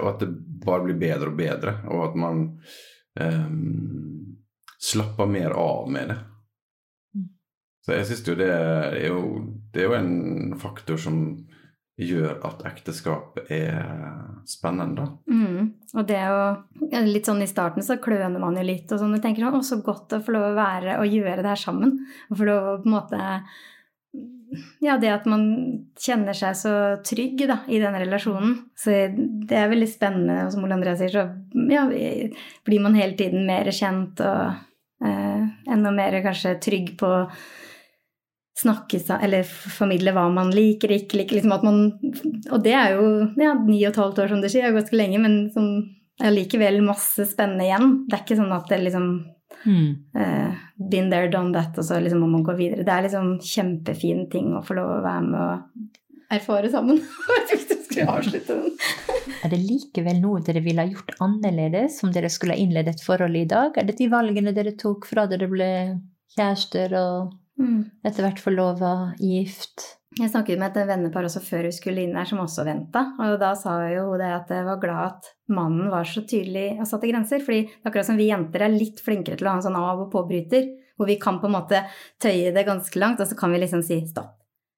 og 0.00 0.08
at 0.14 0.24
det 0.24 0.32
bare 0.64 0.88
blir 0.88 0.98
bedre 1.00 1.30
og 1.30 1.38
bedre. 1.38 1.76
Og 1.88 2.08
at 2.08 2.18
man 2.18 2.42
um, 3.20 4.34
slapper 4.82 5.30
mer 5.30 5.54
av 5.56 5.88
med 5.94 6.12
det. 6.12 6.18
Så 7.86 7.96
jeg 7.96 8.08
syns 8.10 8.26
jo 8.26 8.36
det 8.36 8.50
er 8.52 9.06
jo, 9.08 9.22
det 9.72 9.80
er 9.80 9.88
jo 9.88 9.96
en 9.96 10.58
faktor 10.60 10.98
som 11.00 11.22
gjør 11.98 12.36
at 12.46 12.62
ekteskapet 12.68 13.48
er 13.52 13.80
spennende. 14.48 15.08
Mm. 15.30 15.72
Og 15.96 16.04
det 16.08 16.22
å 16.30 16.42
Litt 16.88 17.26
sånn 17.28 17.42
i 17.44 17.48
starten 17.50 17.84
så 17.84 17.98
kløner 18.00 18.40
man 18.40 18.56
jo 18.56 18.62
litt 18.64 18.92
og 18.94 19.00
sånn. 19.00 19.16
Og 19.16 19.22
tenker 19.22 19.44
sånn 19.44 19.58
Å, 19.58 19.64
så 19.66 19.80
godt 19.84 20.14
å 20.16 20.22
få 20.24 20.32
lov 20.32 20.46
å 20.52 20.56
være 20.56 20.94
og 21.02 21.10
gjøre 21.10 21.42
det 21.42 21.50
her 21.50 21.60
sammen. 21.60 21.98
Og 22.30 22.38
få 22.38 22.46
lov 22.48 22.70
å 22.70 22.76
på 22.80 22.88
en 22.88 22.94
måte 22.94 23.18
Ja, 24.80 24.96
det 24.96 25.10
at 25.12 25.26
man 25.28 25.42
kjenner 26.00 26.36
seg 26.38 26.56
så 26.56 26.72
trygg 27.04 27.42
da, 27.50 27.58
i 27.68 27.82
den 27.82 27.98
relasjonen. 28.00 28.54
Så 28.78 28.94
det 29.12 29.58
er 29.58 29.68
veldig 29.68 29.90
spennende. 29.90 30.38
Og 30.46 30.54
som 30.54 30.64
Ole 30.64 30.78
Andrea 30.78 30.96
sier, 30.96 31.12
så 31.12 31.26
ja, 31.68 31.84
blir 32.64 32.84
man 32.84 32.96
hele 32.96 33.18
tiden 33.18 33.44
mer 33.48 33.68
kjent 33.74 34.22
og 34.24 35.04
eh, 35.04 35.44
enda 35.68 35.92
mer 35.92 36.20
kanskje 36.24 36.56
trygg 36.64 36.94
på 37.00 37.12
snakke 38.58 39.00
seg 39.02 39.22
eller 39.24 39.46
formidle 39.46 40.14
hva 40.16 40.26
man 40.32 40.50
liker, 40.54 40.92
ikke 40.94 41.20
liker. 41.20 41.38
Liksom 41.38 41.54
at 41.54 41.66
man, 41.66 41.80
og 42.50 42.60
det 42.64 42.74
er 42.74 42.96
jo 42.96 43.08
ja, 43.38 43.54
ni 43.60 43.80
og 43.84 43.92
et 43.92 44.00
halvt 44.02 44.22
år, 44.24 44.32
som 44.32 44.42
du 44.42 44.48
sier, 44.48 44.66
det 44.66 44.72
er 44.72 44.78
ganske 44.80 44.98
lenge, 44.98 45.22
men 45.22 45.38
som 45.54 45.68
er 46.18 46.34
likevel 46.34 46.80
masse 46.86 47.28
spennende 47.30 47.68
igjen. 47.68 47.92
Det 48.08 48.16
er 48.16 48.24
ikke 48.24 48.40
sånn 48.40 48.56
at 48.56 48.72
det 48.72 48.80
liksom 48.82 49.08
eh, 50.18 50.64
Been 50.90 51.12
there, 51.12 51.30
done 51.30 51.54
that, 51.54 51.78
og 51.78 51.86
så 51.86 52.00
liksom 52.02 52.24
må 52.24 52.32
man 52.32 52.46
gå 52.46 52.56
videre. 52.58 52.86
Det 52.86 52.94
er 52.94 53.06
liksom 53.06 53.36
kjempefin 53.44 54.26
ting 54.32 54.52
å 54.56 54.64
få 54.66 54.78
lov 54.78 54.98
å 54.98 55.06
være 55.06 55.24
med 55.28 55.40
og 55.44 56.34
erfare 56.34 56.70
sammen. 56.72 57.00
Jeg 57.28 57.34
vet 57.34 57.52
ikke 57.54 57.58
hvis 57.58 57.68
du 57.68 57.76
skulle 57.88 58.18
avslutte 58.18 58.58
den. 58.58 58.76
Er 59.44 59.52
det 59.52 59.58
likevel 59.62 60.16
noe 60.18 60.40
dere 60.42 60.60
ville 60.64 60.82
ha 60.82 60.90
gjort 60.90 61.12
annerledes 61.22 62.00
om 62.02 62.10
dere 62.10 62.30
skulle 62.32 62.56
ha 62.56 62.58
innledet 62.58 62.96
et 62.96 63.04
forhold 63.04 63.36
i 63.38 63.46
dag? 63.46 63.76
Er 63.78 63.86
det 63.86 63.94
de 64.00 64.08
valgene 64.10 64.50
dere 64.56 64.72
tok 64.80 65.06
fra 65.06 65.28
dere 65.30 65.46
ble 65.50 65.68
kjærester 66.34 66.96
og 66.98 67.36
Mm. 67.58 67.90
etter 68.06 68.22
hvert 68.22 68.42
forlova, 68.42 68.92
gift? 69.18 69.98
Jeg 70.18 70.30
snakket 70.32 70.58
med 70.58 70.74
et 70.74 70.88
vennepar 70.88 71.26
også 71.28 71.42
før 71.44 71.66
vi 71.68 71.74
skulle 71.74 72.02
inn 72.02 72.16
her, 72.16 72.26
som 72.26 72.40
også 72.42 72.64
venta. 72.66 73.04
Og 73.22 73.36
da 73.40 73.52
sa 73.58 73.76
jo 73.92 74.08
hun 74.08 74.22
det 74.22 74.30
at 74.34 74.50
jeg 74.54 74.66
var 74.66 74.80
glad 74.82 75.02
at 75.04 75.28
mannen 75.54 75.90
var 75.92 76.08
så 76.08 76.24
tydelig 76.26 76.78
og 76.78 76.88
satte 76.90 77.10
grenser. 77.10 77.44
fordi 77.44 77.68
akkurat 77.84 78.06
som 78.06 78.16
vi 78.18 78.30
jenter 78.30 78.64
er 78.64 78.74
litt 78.74 79.02
flinkere 79.04 79.36
til 79.36 79.46
å 79.46 79.50
ha 79.50 79.56
en 79.60 79.66
sånn 79.68 79.78
av- 79.78 80.06
og 80.06 80.12
påbryter. 80.12 80.66
Hvor 80.98 81.06
vi 81.06 81.18
kan 81.20 81.38
på 81.38 81.46
en 81.46 81.54
måte 81.54 81.84
tøye 82.18 82.54
det 82.54 82.66
ganske 82.66 82.98
langt, 82.98 83.20
og 83.20 83.28
så 83.28 83.36
kan 83.38 83.52
vi 83.52 83.60
liksom 83.60 83.84
si 83.84 84.00
stopp. 84.06 84.34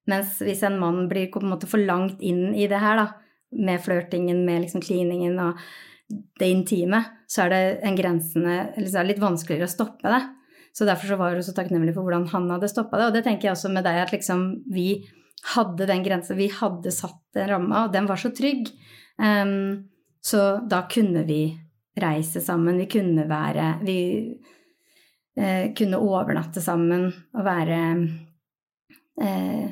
Mens 0.07 0.39
hvis 0.41 0.61
en 0.63 0.79
mann 0.79 1.07
blir 1.09 1.31
på 1.31 1.41
en 1.41 1.49
måte 1.49 1.69
for 1.69 1.77
langt 1.77 2.21
inn 2.21 2.53
i 2.53 2.67
det 2.67 2.77
her, 2.77 2.97
da, 2.97 3.07
med 3.51 3.81
flørtingen, 3.81 4.45
med 4.45 4.61
liksom 4.61 4.81
kliningen 4.81 5.39
og 5.39 5.57
det 6.39 6.49
intime, 6.51 7.03
så 7.27 7.45
er 7.45 7.49
det 7.49 7.79
en 7.87 7.95
grensene 7.95 8.73
eller 8.75 8.87
så 8.87 8.99
er 8.99 9.05
det 9.05 9.13
litt 9.13 9.23
vanskeligere 9.23 9.69
å 9.69 9.71
stoppe 9.71 10.11
det. 10.11 10.21
Så 10.71 10.87
derfor 10.87 11.11
så 11.11 11.17
var 11.19 11.35
hun 11.35 11.43
så 11.43 11.53
takknemlig 11.55 11.93
for 11.95 12.07
hvordan 12.07 12.29
han 12.31 12.47
hadde 12.53 12.69
stoppa 12.71 12.99
det. 12.99 13.09
Og 13.09 13.15
det 13.17 13.25
tenker 13.25 13.49
jeg 13.49 13.57
også 13.57 13.71
med 13.73 13.85
deg, 13.87 13.99
at 14.03 14.13
liksom 14.15 14.45
vi 14.71 14.87
hadde 15.55 15.87
den 15.89 16.03
grensa, 16.05 16.37
vi 16.37 16.51
hadde 16.53 16.93
satt 16.93 17.19
den 17.35 17.49
ramma, 17.49 17.85
og 17.85 17.95
den 17.95 18.07
var 18.09 18.21
så 18.21 18.31
trygg. 18.35 18.69
Um, 19.17 19.89
så 20.21 20.61
da 20.69 20.83
kunne 20.89 21.25
vi 21.27 21.43
reise 21.99 22.41
sammen, 22.41 22.77
vi 22.77 22.87
kunne 22.87 23.25
være 23.27 23.65
Vi 23.83 23.99
eh, 25.35 25.73
kunne 25.75 25.99
overnatte 25.99 26.61
sammen 26.63 27.09
og 27.09 27.43
være 27.45 27.79
eh, 29.21 29.65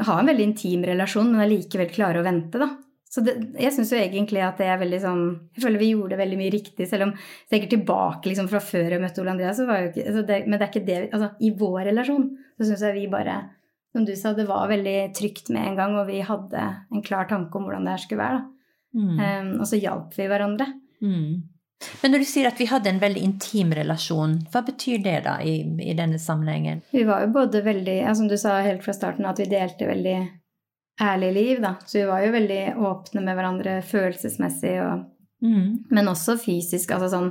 Ha 0.00 0.16
en 0.18 0.30
veldig 0.32 0.46
intim 0.48 0.86
relasjon, 0.88 1.30
men 1.30 1.44
allikevel 1.44 1.92
klare 1.92 2.22
å 2.22 2.26
vente, 2.26 2.58
da. 2.58 2.72
Så 3.10 3.24
det, 3.26 3.32
jeg 3.58 3.74
syns 3.74 3.90
jo 3.90 3.98
egentlig 3.98 4.42
at 4.46 4.60
det 4.60 4.68
er 4.70 4.76
veldig 4.78 4.98
sånn 5.02 5.22
Jeg 5.56 5.64
føler 5.64 5.82
vi 5.82 5.88
gjorde 5.90 6.18
veldig 6.20 6.36
mye 6.38 6.52
riktig, 6.54 6.86
selv 6.86 7.08
om 7.08 7.14
jeg 7.16 7.48
tenker 7.50 7.72
tilbake 7.72 8.30
liksom 8.30 8.50
fra 8.52 8.60
før 8.62 8.94
jeg 8.94 9.02
møtte 9.02 9.22
Ole 9.22 9.32
Andreas, 9.34 9.58
så 9.58 9.66
var 9.66 9.80
jo 9.82 9.88
ikke 9.90 10.04
altså 10.04 10.22
det, 10.28 10.38
Men 10.46 10.54
det 10.54 10.66
er 10.66 10.70
ikke 10.70 10.86
det 10.86 10.98
Altså, 11.08 11.30
i 11.42 11.50
vår 11.58 11.80
relasjon 11.90 12.28
så 12.54 12.68
syns 12.68 12.84
jeg 12.86 12.98
vi 13.00 13.08
bare 13.10 13.36
Som 13.90 14.06
du 14.06 14.14
sa, 14.14 14.34
det 14.36 14.46
var 14.46 14.70
veldig 14.70 14.96
trygt 15.18 15.50
med 15.50 15.72
en 15.72 15.80
gang, 15.80 15.96
og 15.98 16.06
vi 16.06 16.20
hadde 16.22 16.66
en 16.94 17.06
klar 17.06 17.26
tanke 17.30 17.58
om 17.58 17.66
hvordan 17.66 17.88
det 17.88 17.96
her 17.96 18.02
skulle 18.04 18.22
være. 18.22 18.44
Mm. 18.94 19.16
Um, 19.18 19.48
og 19.56 19.66
så 19.66 19.80
hjalp 19.80 20.14
vi 20.14 20.28
hverandre. 20.30 20.68
Mm. 21.02 21.32
Men 22.02 22.12
når 22.12 22.22
du 22.22 22.28
sier 22.28 22.46
at 22.46 22.60
vi 22.60 22.68
hadde 22.70 22.90
en 22.92 23.00
veldig 23.02 23.22
intim 23.24 23.72
relasjon, 23.74 24.36
hva 24.52 24.62
betyr 24.66 25.00
det 25.02 25.16
da 25.24 25.38
i, 25.42 25.56
i 25.82 25.96
denne 25.98 26.20
sammenhengen? 26.22 26.84
Vi 26.92 27.02
var 27.08 27.24
jo 27.24 27.32
både 27.34 27.64
veldig, 27.66 27.96
ja, 28.02 28.14
som 28.14 28.28
du 28.30 28.36
sa 28.38 28.60
helt 28.62 28.84
fra 28.84 28.94
starten, 28.94 29.26
at 29.26 29.40
vi 29.40 29.48
delte 29.50 29.88
veldig 29.88 30.18
ærlig 31.00 31.30
liv, 31.34 31.60
da. 31.62 31.74
Så 31.86 31.98
vi 32.00 32.08
var 32.08 32.24
jo 32.24 32.32
veldig 32.34 32.60
åpne 32.76 33.22
med 33.24 33.36
hverandre 33.38 33.78
følelsesmessig, 33.86 34.76
og, 34.84 35.06
Mm. 35.42 35.86
men 35.90 36.08
også 36.10 36.34
fysisk. 36.36 36.90
Altså 36.92 37.08
sånn 37.14 37.30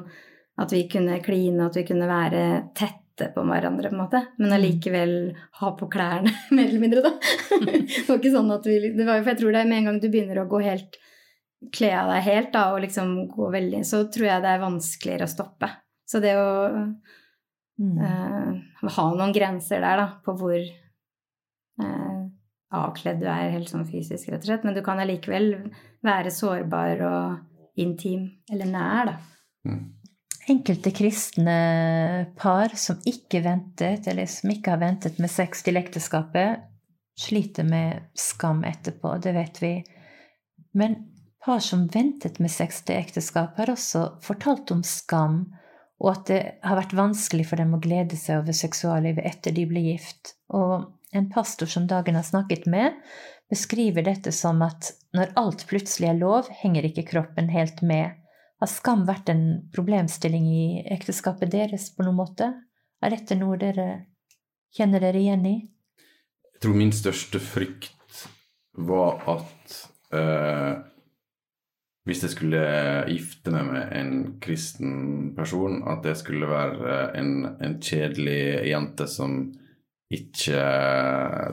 at 0.58 0.72
vi 0.74 0.88
kunne 0.90 1.20
kline, 1.22 1.62
at 1.68 1.76
vi 1.78 1.84
kunne 1.86 2.08
være 2.10 2.72
tette 2.74 3.28
på 3.36 3.44
hverandre, 3.46 3.90
på 3.92 3.94
en 3.94 4.02
måte. 4.02 4.22
Men 4.40 4.56
allikevel 4.56 5.36
ha 5.60 5.70
på 5.78 5.88
klærne, 5.92 6.32
mer 6.56 6.66
eller 6.68 6.80
mindre, 6.82 7.04
da. 7.06 7.12
det 7.60 8.08
var 8.08 8.18
ikke 8.18 8.34
sånn 8.34 8.50
at 8.56 8.66
vi 8.66 8.80
det 8.98 9.06
var, 9.06 9.22
For 9.22 9.30
jeg 9.36 9.40
tror 9.44 9.52
det 9.54 9.62
er 9.62 9.70
med 9.70 9.78
en 9.78 9.86
gang 9.92 10.00
du 10.02 10.10
begynner 10.10 10.42
å 10.42 10.50
gå 10.50 10.64
helt 10.64 10.98
Kle 11.76 11.90
av 11.92 12.08
deg 12.08 12.22
helt, 12.24 12.54
da, 12.54 12.62
og 12.72 12.80
liksom 12.86 13.10
gå 13.34 13.50
veldig 13.52 13.82
Så 13.84 14.06
tror 14.08 14.26
jeg 14.30 14.42
det 14.46 14.52
er 14.54 14.62
vanskeligere 14.62 15.26
å 15.28 15.32
stoppe. 15.34 15.68
Så 16.08 16.22
det 16.24 16.34
å 16.40 16.50
Mm. 17.80 17.96
uh, 17.96 18.90
ha 18.92 19.04
noen 19.16 19.32
grenser 19.34 19.80
der, 19.80 19.98
da, 20.02 20.08
på 20.26 20.34
hvor 20.36 20.58
eh, 20.60 22.29
avkledd 22.76 23.22
du 23.22 23.28
er 23.30 23.54
helt 23.56 23.72
sånn 23.72 23.88
fysisk, 23.90 24.30
rett 24.30 24.44
og 24.44 24.50
slett. 24.50 24.66
Men 24.68 24.78
du 24.78 24.84
kan 24.86 25.02
allikevel 25.02 25.54
være 26.06 26.34
sårbar 26.34 27.06
og 27.08 27.80
intim, 27.80 28.28
eller 28.52 28.70
nær, 28.70 29.12
da. 29.12 29.78
Enkelte 30.50 30.92
kristne 30.96 31.60
par 32.40 32.74
som 32.80 32.98
ikke 33.08 33.44
ventet, 33.46 34.08
eller 34.10 34.30
som 34.30 34.50
ikke 34.54 34.74
har 34.74 34.82
ventet 34.82 35.20
med 35.22 35.30
sex 35.30 35.62
til 35.66 35.78
ekteskapet, 35.78 36.66
sliter 37.20 37.68
med 37.68 38.10
skam 38.18 38.64
etterpå, 38.66 39.18
det 39.22 39.36
vet 39.36 39.62
vi. 39.62 39.74
Men 40.80 40.96
par 41.44 41.62
som 41.64 41.86
ventet 41.92 42.40
med 42.40 42.52
sex 42.52 42.84
til 42.88 42.98
ekteskap, 43.00 43.58
har 43.60 43.72
også 43.74 44.06
fortalt 44.26 44.72
om 44.74 44.84
skam, 44.86 45.44
og 46.00 46.14
at 46.14 46.30
det 46.32 46.40
har 46.64 46.80
vært 46.80 46.96
vanskelig 46.96 47.50
for 47.50 47.60
dem 47.60 47.76
å 47.76 47.82
glede 47.84 48.18
seg 48.18 48.42
over 48.42 48.56
seksuallivet 48.56 49.26
etter 49.28 49.56
de 49.56 49.66
ble 49.68 49.84
gift. 49.92 50.34
Og 50.56 50.88
en 51.12 51.30
pastor 51.30 51.66
som 51.66 51.88
Dagen 51.88 52.16
har 52.16 52.24
snakket 52.24 52.66
med, 52.66 52.94
beskriver 53.50 54.06
dette 54.06 54.32
som 54.32 54.62
at 54.62 54.92
når 55.16 55.34
alt 55.40 55.66
plutselig 55.70 56.12
er 56.12 56.20
lov, 56.20 56.50
henger 56.62 56.86
ikke 56.90 57.08
kroppen 57.10 57.50
helt 57.50 57.82
med. 57.82 58.20
Har 58.60 58.70
skam 58.70 59.06
vært 59.08 59.32
en 59.32 59.46
problemstilling 59.74 60.46
i 60.52 60.66
ekteskapet 60.92 61.52
deres 61.54 61.90
på 61.96 62.06
noen 62.06 62.20
måte? 62.20 62.52
Er 63.02 63.16
dette 63.16 63.38
noe 63.40 63.58
dere 63.58 63.88
kjenner 64.76 65.02
dere 65.02 65.22
igjen 65.22 65.46
i? 65.48 65.56
Jeg 66.54 66.62
tror 66.66 66.76
min 66.78 66.94
største 66.94 67.40
frykt 67.42 67.96
var 68.80 69.24
at 69.32 69.78
eh, 70.14 70.82
hvis 72.08 72.24
jeg 72.26 72.34
skulle 72.34 72.62
gifte 73.10 73.54
meg 73.54 73.70
med 73.70 73.96
en 73.96 74.14
kristen 74.44 75.32
person, 75.38 75.82
at 75.88 76.04
det 76.06 76.18
skulle 76.20 76.50
være 76.50 77.00
en, 77.20 77.34
en 77.64 77.80
kjedelig 77.82 78.70
jente 78.70 79.08
som 79.10 79.40
ikke 80.10 80.62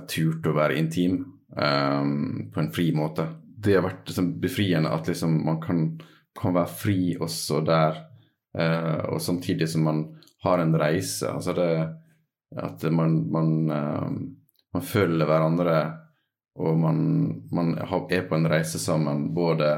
turte 0.08 0.50
å 0.50 0.56
være 0.56 0.78
intim 0.80 1.18
um, 1.52 2.46
på 2.52 2.62
en 2.62 2.70
fri 2.72 2.88
måte. 2.96 3.28
Det 3.44 3.76
har 3.76 3.84
vært 3.84 4.08
liksom, 4.08 4.30
befriende 4.40 4.92
at 4.92 5.08
liksom, 5.10 5.36
man 5.44 5.60
kan, 5.60 5.82
kan 6.36 6.56
være 6.56 6.72
fri 6.80 7.00
også 7.20 7.60
der, 7.66 8.00
uh, 8.56 9.02
og 9.12 9.20
samtidig 9.22 9.68
som 9.72 9.84
man 9.88 10.02
har 10.46 10.62
en 10.62 10.76
reise. 10.80 11.28
Altså 11.28 11.52
det, 11.56 11.70
at 12.56 12.86
man, 12.92 13.18
man, 13.32 13.52
uh, 13.68 14.08
man 14.76 14.88
følger 14.94 15.28
hverandre, 15.28 15.76
og 16.56 16.78
man, 16.80 16.98
man 17.52 17.74
er 17.76 18.24
på 18.24 18.38
en 18.38 18.48
reise 18.48 18.80
sammen, 18.80 19.28
både 19.36 19.74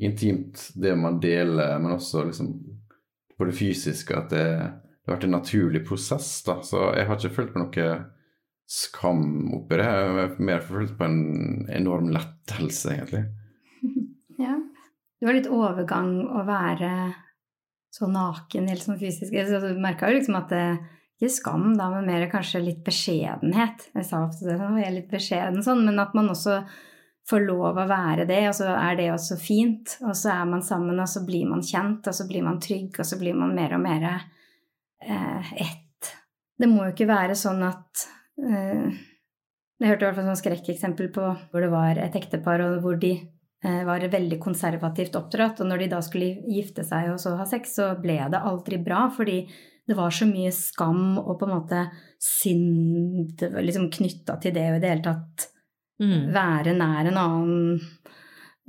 intimt, 0.00 0.68
det 0.78 0.94
man 0.96 1.18
deler, 1.20 1.74
men 1.82 1.96
også 1.96 2.22
liksom 2.28 2.52
på 3.36 3.48
det 3.48 3.56
fysiske, 3.56 4.14
at 4.14 4.30
det, 4.30 4.46
det 4.46 5.10
har 5.10 5.16
vært 5.16 5.26
en 5.26 5.34
naturlig 5.34 5.82
prosess. 5.88 6.28
da, 6.46 6.60
Så 6.62 6.92
jeg 6.94 7.08
har 7.08 7.18
ikke 7.18 7.34
følt 7.34 7.52
på 7.56 7.62
noe 7.64 7.90
skam 8.70 9.50
oppi 9.56 9.78
det. 9.80 9.86
Jeg 9.86 10.12
har 10.14 10.36
mer 10.38 10.62
forfulgt 10.62 10.94
på 10.98 11.08
en 11.08 11.66
enorm 11.74 12.12
lettelse, 12.14 12.96
egentlig. 12.96 13.26
Ja. 14.40 14.54
Det 15.20 15.26
var 15.28 15.36
litt 15.36 15.50
overgang 15.52 16.14
å 16.32 16.46
være 16.48 16.90
så 17.92 18.06
naken 18.08 18.70
helt 18.70 18.80
sånn 18.80 18.96
fysisk. 18.96 19.34
Så 19.34 19.58
du 19.60 19.74
merka 19.76 20.08
jo 20.08 20.16
liksom 20.16 20.38
at 20.38 20.48
det 20.48 20.62
ikke 21.20 21.34
skam, 21.34 21.66
da, 21.76 21.90
men 21.92 22.06
mer 22.08 22.24
kanskje 22.32 22.62
litt 22.64 22.80
beskjedenhet. 22.86 23.90
Jeg 23.92 24.06
sa 24.08 24.22
ofte 24.24 24.46
det, 24.48 24.56
jeg 24.56 24.86
er 24.86 24.94
litt 24.94 25.10
beskjeden 25.10 25.60
sånn, 25.66 25.82
men 25.84 26.00
at 26.00 26.14
man 26.16 26.30
også 26.32 26.62
får 27.28 27.44
lov 27.44 27.76
å 27.82 27.88
være 27.90 28.24
det, 28.30 28.40
og 28.48 28.56
så 28.56 28.70
er 28.72 28.96
det 28.96 29.10
også 29.12 29.36
fint. 29.42 29.98
Og 30.06 30.14
så 30.16 30.32
er 30.32 30.48
man 30.48 30.64
sammen, 30.64 30.96
og 30.96 31.10
så 31.10 31.20
blir 31.26 31.50
man 31.50 31.60
kjent, 31.66 32.08
og 32.08 32.16
så 32.16 32.24
blir 32.30 32.46
man 32.46 32.62
trygg, 32.62 32.96
og 32.96 33.10
så 33.10 33.20
blir 33.20 33.36
man 33.36 33.52
mer 33.58 33.76
og 33.76 33.84
mer 33.84 34.08
eh, 34.08 35.52
ett. 35.66 36.14
Det 36.56 36.68
må 36.70 36.86
jo 36.86 36.94
ikke 36.94 37.10
være 37.10 37.36
sånn 37.36 37.60
at 37.68 38.06
eh, 38.06 38.19
Jeg 38.40 39.88
hørte 39.88 40.04
i 40.04 40.08
hvert 40.08 40.16
fall 40.18 40.28
sånn 40.28 40.40
skrekkeksempel 40.42 41.10
på 41.14 41.26
hvor 41.52 41.64
det 41.64 41.70
var 41.72 42.00
et 42.00 42.16
ektepar, 42.18 42.60
og 42.66 42.80
hvor 42.84 42.98
de 43.00 43.14
eh, 43.64 43.82
var 43.88 44.04
veldig 44.12 44.38
konservativt 44.42 45.16
oppdratt, 45.16 45.60
og 45.62 45.70
når 45.70 45.84
de 45.84 45.90
da 45.94 46.00
skulle 46.04 46.34
gifte 46.52 46.84
seg 46.84 47.12
og 47.14 47.20
så 47.22 47.36
ha 47.38 47.46
sex, 47.48 47.76
så 47.80 47.92
ble 48.00 48.18
det 48.32 48.40
aldri 48.40 48.80
bra, 48.84 49.06
fordi 49.14 49.42
det 49.88 49.96
var 49.98 50.12
så 50.14 50.28
mye 50.28 50.52
skam 50.54 51.16
og 51.18 51.32
på 51.40 51.48
en 51.48 51.54
måte 51.56 51.80
synd 52.22 53.40
liksom 53.64 53.88
knytta 53.90 54.36
til 54.42 54.52
det 54.54 54.68
å 54.70 54.76
i 54.76 54.82
det 54.84 54.92
hele 54.94 55.06
tatt 55.06 55.48
Mm. 56.00 56.30
være 56.32 56.72
nær 56.72 57.04
en 57.10 57.18
annen 57.20 57.80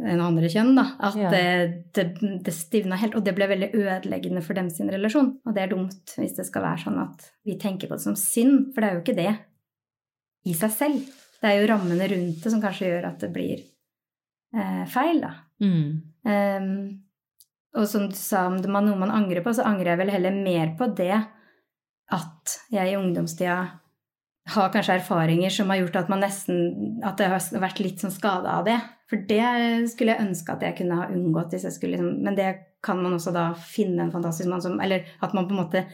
en 0.04 0.20
andre 0.20 0.50
kjønn, 0.52 0.74
da. 0.76 0.84
At 1.00 1.16
Ja. 1.16 1.30
det, 1.32 1.94
det, 1.96 2.04
det 2.44 2.52
stivna 2.54 2.98
helt. 3.00 3.16
Og 3.16 3.24
det 3.24 3.36
ble 3.38 3.48
veldig 3.48 3.70
ødeleggende 3.72 4.42
for 4.44 4.58
dem 4.58 4.68
sin 4.70 4.90
relasjon. 4.92 5.30
Og 5.46 5.54
det 5.56 5.64
er 5.64 5.72
dumt 5.72 6.12
hvis 6.18 6.36
det 6.36 6.46
skal 6.50 6.66
være 6.66 6.84
sånn 6.84 7.00
at 7.00 7.30
vi 7.46 7.56
tenker 7.62 7.88
på 7.88 7.96
det 7.96 8.04
som 8.04 8.18
synd, 8.20 8.74
for 8.74 8.82
det 8.82 8.90
er 8.90 8.98
jo 8.98 9.04
ikke 9.06 9.16
det 9.16 9.30
i 10.48 10.56
seg 10.58 10.74
selv. 10.74 11.20
Det 11.42 11.50
er 11.50 11.62
jo 11.62 11.70
rammene 11.72 12.08
rundt 12.12 12.44
det 12.44 12.54
som 12.54 12.62
kanskje 12.64 12.90
gjør 12.90 13.08
at 13.12 13.24
det 13.24 13.32
blir 13.34 13.62
eh, 14.56 14.84
feil, 14.90 15.22
da. 15.24 15.34
Mm. 15.62 15.86
Um, 16.22 16.72
og 17.78 17.88
som 17.88 18.08
du 18.10 18.18
sa, 18.18 18.46
om 18.50 18.58
det 18.60 18.70
er 18.70 18.84
noe 18.86 19.00
man 19.00 19.14
angrer 19.14 19.44
på, 19.46 19.54
så 19.56 19.66
angrer 19.68 19.94
jeg 19.94 20.02
vel 20.04 20.14
heller 20.14 20.36
mer 20.36 20.74
på 20.78 20.90
det 20.98 21.16
at 22.12 22.58
jeg 22.74 22.92
i 22.92 22.98
ungdomstida 23.00 23.60
har 24.52 24.72
kanskje 24.74 24.98
erfaringer 24.98 25.54
som 25.54 25.70
har 25.72 25.80
gjort 25.84 26.00
at 26.02 26.10
man 26.10 26.24
nesten 26.24 27.00
At 27.06 27.20
det 27.20 27.30
har 27.30 27.62
vært 27.62 27.80
litt 27.80 28.02
sånn 28.02 28.14
skada 28.14 28.58
av 28.58 28.66
det. 28.66 28.78
For 29.10 29.22
det 29.30 29.90
skulle 29.92 30.16
jeg 30.16 30.26
ønske 30.26 30.56
at 30.56 30.66
jeg 30.66 30.78
kunne 30.80 30.98
ha 30.98 31.10
unngått 31.14 31.54
hvis 31.54 31.68
jeg 31.70 31.76
skulle 31.76 32.00
liksom 32.00 32.24
Men 32.26 32.38
det 32.40 32.50
kan 32.84 33.00
man 33.04 33.16
også 33.16 33.34
da 33.36 33.52
finne 33.54 34.08
en 34.08 34.14
fantastisk 34.14 34.50
mann 34.50 34.64
som 34.64 34.80
Eller 34.82 35.06
at 35.22 35.36
man 35.38 35.48
på 35.48 35.56
en 35.56 35.62
måte 35.62 35.86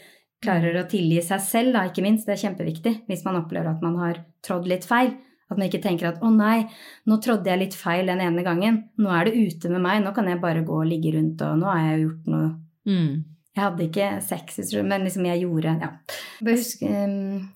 klarer 0.43 0.75
å 0.79 0.87
tilgi 0.89 1.21
seg 1.25 1.41
selv, 1.41 1.73
da, 1.73 1.85
ikke 1.87 2.03
minst. 2.05 2.27
Det 2.27 2.35
er 2.35 2.43
kjempeviktig 2.45 2.93
hvis 3.07 3.23
man 3.25 3.39
opplever 3.41 3.71
at 3.71 3.81
man 3.85 3.97
har 4.01 4.21
trådd 4.45 4.69
litt 4.69 4.85
feil. 4.87 5.15
At 5.47 5.55
man 5.55 5.69
ikke 5.69 5.81
tenker 5.83 6.09
at 6.09 6.19
'å 6.19 6.29
nei, 6.33 6.67
nå 7.07 7.17
trådde 7.23 7.47
jeg 7.47 7.59
litt 7.59 7.75
feil 7.75 8.09
den 8.11 8.19
ene 8.19 8.43
gangen'. 8.43 8.83
Nå 8.99 9.09
er 9.15 9.25
det 9.25 9.39
ute 9.39 9.69
med 9.71 9.81
meg, 9.81 10.03
nå 10.03 10.13
kan 10.13 10.27
jeg 10.27 10.41
bare 10.41 10.65
gå 10.67 10.81
og 10.81 10.89
ligge 10.89 11.13
rundt, 11.15 11.41
og 11.41 11.59
nå 11.61 11.69
har 11.71 11.83
jeg 11.87 12.01
gjort 12.03 12.27
noe 12.27 12.47
Mm. 12.87 13.25
Jeg 13.57 13.63
hadde 13.63 13.85
ikke 13.87 14.07
sex, 14.23 14.59
men 14.85 15.03
liksom 15.03 15.25
jeg 15.27 15.43
gjorde 15.43 15.75
Ja. 15.81 15.91
Jeg 16.39 16.55
husker 16.55 17.03
um, 17.03 17.49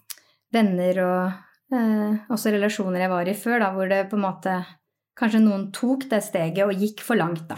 venner 0.51 0.99
og 1.05 1.33
uh, 1.71 2.17
også 2.33 2.51
relasjoner 2.51 3.05
jeg 3.05 3.09
var 3.13 3.29
i 3.29 3.37
før, 3.37 3.59
da, 3.59 3.71
hvor 3.71 3.87
det 3.87 4.09
på 4.09 4.19
en 4.19 4.27
måte 4.27 4.59
Kanskje 5.21 5.41
noen 5.43 5.67
tok 5.75 6.07
det 6.09 6.21
steget 6.23 6.63
og 6.65 6.79
gikk 6.79 7.01
for 7.03 7.19
langt, 7.19 7.43
da. 7.49 7.57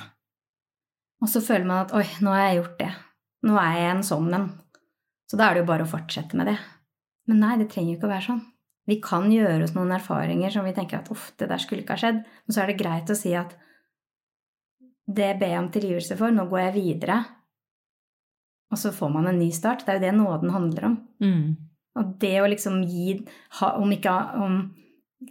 Og 1.22 1.30
så 1.30 1.39
føler 1.39 1.68
man 1.70 1.86
at 1.86 1.94
'oi, 1.94 2.03
nå 2.20 2.34
har 2.34 2.42
jeg 2.50 2.58
gjort 2.58 2.80
det'. 2.80 2.96
Nå 3.48 3.58
er 3.62 3.75
jeg 3.77 3.92
en 3.92 4.03
sånn 4.03 4.34
en. 4.34 4.48
Så 5.30 5.39
da 5.39 5.48
er 5.48 5.56
det 5.56 5.63
jo 5.63 5.70
bare 5.72 5.86
å 5.86 5.89
fortsette 5.89 6.38
med 6.38 6.51
det. 6.51 6.58
Men 7.30 7.39
nei, 7.44 7.53
det 7.60 7.70
trenger 7.72 7.94
jo 7.94 8.00
ikke 8.00 8.10
å 8.10 8.13
være 8.13 8.27
sånn. 8.27 8.42
Vi 8.89 8.98
kan 9.03 9.30
gjøre 9.32 9.63
oss 9.63 9.75
noen 9.77 9.94
erfaringer 9.96 10.51
som 10.51 10.65
vi 10.68 10.74
tenker 10.75 11.00
at 11.00 11.12
uff, 11.13 11.30
det 11.39 11.48
der 11.51 11.62
skulle 11.62 11.86
ikke 11.86 11.96
ha 11.96 12.01
skjedd. 12.01 12.20
Men 12.24 12.56
så 12.56 12.63
er 12.63 12.72
det 12.72 12.82
greit 12.82 13.12
å 13.13 13.15
si 13.18 13.32
at 13.39 13.56
det 15.03 15.34
ber 15.39 15.51
jeg 15.51 15.62
om 15.62 15.72
tilgivelse 15.72 16.18
for, 16.20 16.36
nå 16.36 16.46
går 16.51 16.65
jeg 16.65 16.75
videre. 16.77 17.18
Og 18.74 18.80
så 18.80 18.92
får 18.96 19.12
man 19.13 19.30
en 19.30 19.39
ny 19.39 19.50
start. 19.56 19.86
Det 19.86 19.94
er 19.94 20.00
jo 20.00 20.06
det 20.06 20.13
nåden 20.18 20.53
handler 20.53 20.88
om. 20.89 20.98
Mm. 21.24 21.44
Og 22.00 22.13
det 22.20 22.36
å 22.42 22.50
liksom 22.50 22.82
gi, 22.89 23.20
ha, 23.60 23.75
om 23.80 23.92
ikke 23.94 24.15
om, 24.44 24.63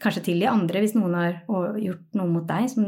Kanskje 0.00 0.22
tilgi 0.24 0.46
andre 0.48 0.80
hvis 0.80 0.94
noen 0.96 1.12
har 1.18 1.34
gjort 1.76 2.14
noe 2.16 2.30
mot 2.32 2.46
deg 2.48 2.64
som 2.72 2.86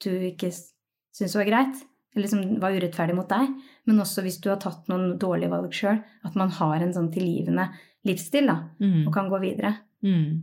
du 0.00 0.12
ikke 0.24 0.48
syns 0.48 1.34
var 1.36 1.44
greit, 1.44 1.82
eller 2.16 2.30
som 2.30 2.42
var 2.62 2.74
urettferdig 2.74 3.14
mot 3.14 3.28
deg, 3.30 3.52
men 3.86 4.02
også 4.02 4.24
hvis 4.24 4.40
du 4.42 4.50
har 4.50 4.58
tatt 4.62 4.88
noen 4.90 5.16
dårlige 5.20 5.52
valg 5.52 5.74
sjøl, 5.74 6.00
at 6.26 6.38
man 6.38 6.50
har 6.56 6.80
en 6.80 6.94
sånn 6.96 7.10
tilgivende 7.14 7.68
livsstil 8.08 8.48
da, 8.50 8.56
Mm. 8.80 9.06
og 9.06 9.14
kan 9.14 9.28
gå 9.28 9.40
videre. 9.40 9.76
Mm. 10.02 10.42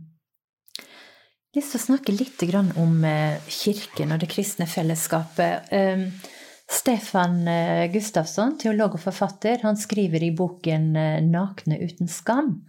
Jeg 0.78 1.62
har 1.62 1.62
lyst 1.62 1.72
til 1.74 1.80
å 1.80 1.86
snakke 1.88 2.12
litt 2.14 2.76
om 2.76 3.04
eh, 3.04 3.40
kirken 3.48 4.12
og 4.12 4.20
det 4.20 4.28
kristne 4.28 4.66
fellesskapet. 4.66 5.72
Um, 5.72 6.12
Stefan 6.68 7.48
eh, 7.48 7.90
Gustafsson, 7.90 8.58
teolog 8.60 8.94
og 8.94 9.00
forfatter, 9.00 9.62
han 9.62 9.76
skriver 9.76 10.22
i 10.22 10.30
boken 10.30 10.96
eh, 10.96 11.20
'Nakne 11.24 11.80
uten 11.80 12.06
skam' 12.06 12.60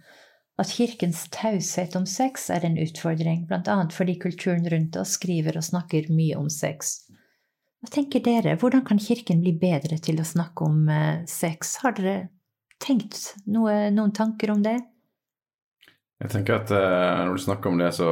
at 0.60 0.72
kirkens 0.76 1.26
taushet 1.32 1.96
om 1.96 2.06
sex 2.06 2.50
er 2.50 2.64
en 2.66 2.78
utfordring, 2.80 3.46
bl.a. 3.48 3.76
fordi 3.92 4.18
kulturen 4.20 4.66
rundt 4.68 4.96
oss 5.00 5.16
skriver 5.16 5.56
og 5.56 5.64
snakker 5.64 6.10
mye 6.12 6.36
om 6.36 6.50
sex. 6.52 7.09
Hva 7.80 7.88
tenker 7.94 8.20
dere? 8.20 8.58
Hvordan 8.60 8.82
kan 8.84 9.00
kirken 9.00 9.40
bli 9.40 9.54
bedre 9.56 9.96
til 10.04 10.20
å 10.20 10.26
snakke 10.26 10.66
om 10.68 10.88
eh, 10.92 11.22
sex? 11.28 11.78
Har 11.80 11.96
dere 11.96 12.16
tenkt 12.80 13.34
noe, 13.48 13.88
noen 13.94 14.12
tanker 14.16 14.52
om 14.52 14.60
det? 14.64 14.76
Jeg 16.20 16.32
tenker 16.34 16.58
at 16.58 16.74
eh, 16.76 17.22
når 17.24 17.38
du 17.38 17.44
snakker 17.46 17.72
om 17.72 17.80
det, 17.80 17.88
så 17.96 18.10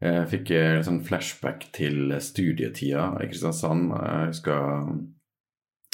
eh, 0.00 0.24
fikk 0.30 0.54
jeg 0.56 0.86
sånn 0.88 1.02
flashback 1.04 1.68
til 1.76 2.16
studietida 2.24 3.10
i 3.20 3.28
Kristiansand. 3.28 3.92
Jeg 3.92 4.32
husker 4.32 4.88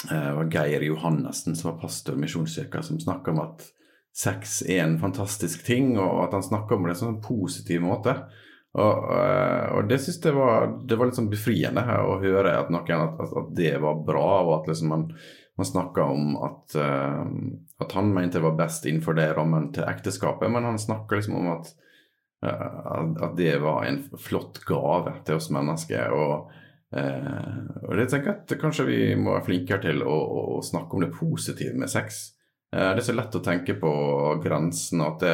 det 0.05 0.33
var 0.37 0.49
Geir 0.51 0.83
Johannessen 0.85 1.55
som 1.57 1.71
var 1.71 1.79
pastor 1.81 2.15
i 2.15 2.21
Misjonskirka, 2.21 2.83
som 2.85 2.99
snakka 3.01 3.31
om 3.33 3.39
at 3.41 3.63
sex 4.15 4.61
er 4.63 4.83
en 4.85 4.99
fantastisk 5.01 5.65
ting, 5.67 5.95
og 5.99 6.27
at 6.27 6.35
han 6.35 6.45
snakka 6.45 6.75
om 6.75 6.85
det 6.85 6.93
på 6.93 6.95
en 6.95 7.01
sånn 7.01 7.21
positiv 7.23 7.83
måte. 7.83 8.15
Og, 8.75 9.05
eh, 9.15 9.67
og 9.77 9.87
det 9.87 10.01
syns 10.03 10.19
jeg 10.19 10.35
var, 10.35 10.67
det 10.83 10.97
var 10.99 11.07
litt 11.07 11.19
sånn 11.19 11.31
befriende 11.31 11.85
her, 11.87 12.03
å 12.03 12.19
høre 12.19 12.57
at 12.59 12.71
noen 12.73 13.05
at, 13.05 13.21
at, 13.23 13.53
det 13.55 13.77
var 13.83 14.01
bra, 14.07 14.27
og 14.43 14.51
at 14.57 14.69
liksom 14.71 14.91
man, 14.91 15.05
man 15.55 15.69
snakka 15.69 16.09
om 16.11 16.35
at, 16.43 16.75
eh, 16.83 17.21
at 17.85 17.95
han 17.95 18.11
mente 18.11 18.41
det 18.41 18.43
var 18.49 18.59
best 18.59 18.87
innenfor 18.89 19.15
det 19.15 19.31
rammen 19.37 19.71
til 19.75 19.87
ekteskapet, 19.87 20.51
men 20.51 20.67
han 20.67 20.81
snakka 20.81 21.21
liksom 21.21 21.39
om 21.39 21.49
eh, 21.53 21.57
at 21.57 21.73
at 22.45 23.31
det 23.39 23.55
var 23.63 23.87
en 23.87 24.03
flott 24.21 24.59
gave 24.67 25.15
til 25.25 25.39
oss 25.39 25.47
mennesker. 25.55 26.11
og 26.13 26.51
Uh, 26.95 27.65
og 27.89 27.97
det 27.97 28.05
tenker 28.07 28.29
jeg 28.29 28.41
at 28.45 28.53
kanskje 28.61 28.85
vi 28.87 28.99
må 29.19 29.33
være 29.33 29.47
flinkere 29.49 29.81
til 29.83 30.03
å, 30.05 30.13
å, 30.15 30.43
å 30.55 30.59
snakke 30.63 30.95
om 30.95 31.03
det 31.03 31.15
positive 31.15 31.75
med 31.75 31.91
sex. 31.91 32.21
Uh, 32.71 32.93
det 32.93 33.01
er 33.01 33.07
så 33.09 33.15
lett 33.17 33.35
å 33.35 33.41
tenke 33.43 33.75
på 33.81 33.91
grensen, 34.43 35.01
og 35.01 35.15
at 35.15 35.25
det, 35.25 35.33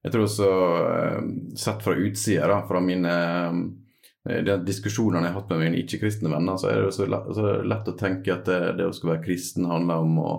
jeg 0.00 0.12
tror 0.12 0.24
også 0.24 0.50
eh, 0.90 1.18
sett 1.60 1.82
fra 1.84 1.96
utsida, 2.00 2.48
da, 2.48 2.60
fra 2.68 2.80
mine 2.84 3.16
eh, 4.28 4.40
de 4.46 4.56
diskusjonene 4.64 5.28
jeg 5.28 5.34
har 5.34 5.42
hatt 5.42 5.52
med 5.52 5.64
mine 5.64 5.82
ikke-kristne 5.82 6.32
venner, 6.32 6.56
så 6.60 6.70
er 6.70 6.84
det 6.84 6.94
så 6.96 7.08
lett, 7.08 7.28
så 7.36 7.52
lett 7.64 7.90
å 7.92 7.96
tenke 8.00 8.34
at 8.34 8.48
det, 8.48 8.60
det 8.78 8.88
å 8.88 8.94
skulle 8.96 9.18
være 9.18 9.26
kristen 9.26 9.68
handler 9.68 10.04
om 10.06 10.20
å, 10.22 10.30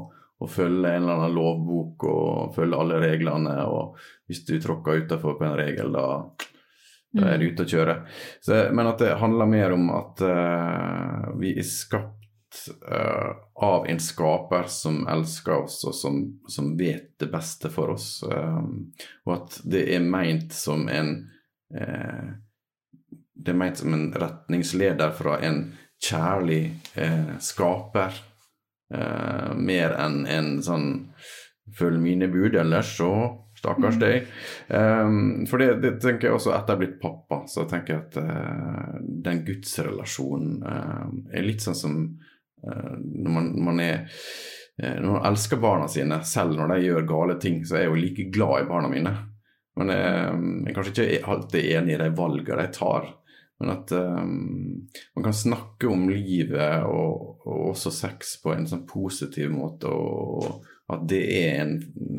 å 0.41 0.50
følge 0.50 0.95
en 0.95 1.04
eller 1.04 1.17
annen 1.17 1.36
lovbok 1.38 2.08
og 2.10 2.56
følge 2.56 2.80
alle 2.82 3.02
reglene. 3.04 3.58
Og 3.69 4.00
hvis 4.30 4.41
du 4.47 4.56
tråkker 4.62 5.04
utafor 5.04 5.38
på 5.38 5.45
en 5.45 5.58
regel, 5.60 5.93
da, 5.93 6.08
da 7.17 7.28
er 7.34 7.41
du 7.41 7.52
ute 7.52 7.67
å 7.67 7.71
kjøre. 7.74 7.97
Så, 8.41 8.63
men 8.74 8.89
at 8.89 9.04
det 9.04 9.19
handler 9.21 9.50
mer 9.50 9.76
om 9.76 9.91
at 9.93 10.24
uh, 10.26 11.30
vi 11.41 11.54
er 11.60 11.67
skapt 11.67 12.20
eh, 12.91 13.29
av 13.63 13.87
en 13.87 13.99
skaper 13.99 14.69
som 14.71 15.03
elsker 15.07 15.63
oss, 15.63 15.81
og 15.87 15.95
som, 15.95 16.21
som 16.47 16.71
vet 16.77 17.13
det 17.19 17.29
beste 17.31 17.71
for 17.73 17.95
oss. 17.95 18.23
eh, 18.23 18.63
og 19.25 19.35
at 19.35 19.59
det 19.63 19.85
er 19.95 20.05
meint 20.05 20.53
som 20.55 20.87
en 20.89 21.13
uh, 21.75 22.31
Det 23.41 23.53
er 23.53 23.57
meint 23.57 23.77
som 23.79 23.93
en 23.95 24.09
retningsleder 24.13 25.13
fra 25.17 25.39
en 25.41 25.63
kjærlig 26.01 26.63
uh, 26.97 27.37
skaper. 27.39 28.27
mer 29.55 29.93
enn 30.03 30.25
en 30.27 30.47
sånn 30.59 30.87
Følg 31.77 32.01
mine 32.03 32.27
bud, 32.27 32.57
ellers 32.59 32.89
så 32.97 33.07
Stakkars 33.61 33.99
deg. 34.01 34.25
Um, 34.73 35.45
for 35.49 35.61
det, 35.61 35.75
det 35.83 35.91
tenker 36.01 36.29
jeg 36.29 36.37
også 36.37 36.53
etter 36.55 36.73
jeg 36.73 36.77
er 36.77 36.81
blitt 36.81 37.01
pappa, 37.01 37.43
så 37.51 37.67
tenker 37.69 37.93
jeg 37.93 38.05
at 38.07 38.17
uh, 38.17 38.95
den 39.27 39.43
gudsrelasjonen 39.45 40.55
uh, 40.65 41.11
er 41.29 41.45
litt 41.45 41.61
sånn 41.61 41.77
som 41.77 41.99
når 42.63 43.32
man, 43.34 43.47
man 43.65 43.80
er 43.84 43.95
eh, 44.82 44.97
Når 45.02 45.08
man 45.08 45.26
elsker 45.32 45.62
barna 45.62 45.88
sine, 45.91 46.21
selv 46.28 46.58
når 46.58 46.76
de 46.76 46.86
gjør 46.86 47.08
gale 47.10 47.39
ting, 47.41 47.63
så 47.65 47.78
er 47.78 47.86
jeg 47.86 47.91
jo 47.91 48.02
like 48.02 48.28
glad 48.34 48.65
i 48.65 48.69
barna 48.69 48.91
mine. 48.91 49.15
Men 49.80 49.93
jeg, 49.93 50.12
jeg 50.12 50.69
er 50.69 50.78
kanskje 50.78 51.08
ikke 51.15 51.34
alltid 51.34 51.74
enig 51.78 51.95
i 51.95 52.00
de 52.02 52.12
valgene 52.17 52.62
de 52.65 52.76
tar. 52.76 53.10
Men 53.62 53.76
at 53.76 53.91
um, 53.93 54.88
man 55.15 55.24
kan 55.24 55.36
snakke 55.38 55.88
om 55.88 56.08
livet 56.10 56.82
og, 56.89 57.43
og 57.45 57.67
også 57.76 57.91
sex 57.93 58.39
på 58.41 58.56
en 58.56 58.65
sånn 58.65 58.88
positiv 58.89 59.52
måte, 59.54 59.91
og 59.91 60.65
at 60.91 61.04
det 61.10 61.21
er 61.38 61.60
en, 61.62 61.76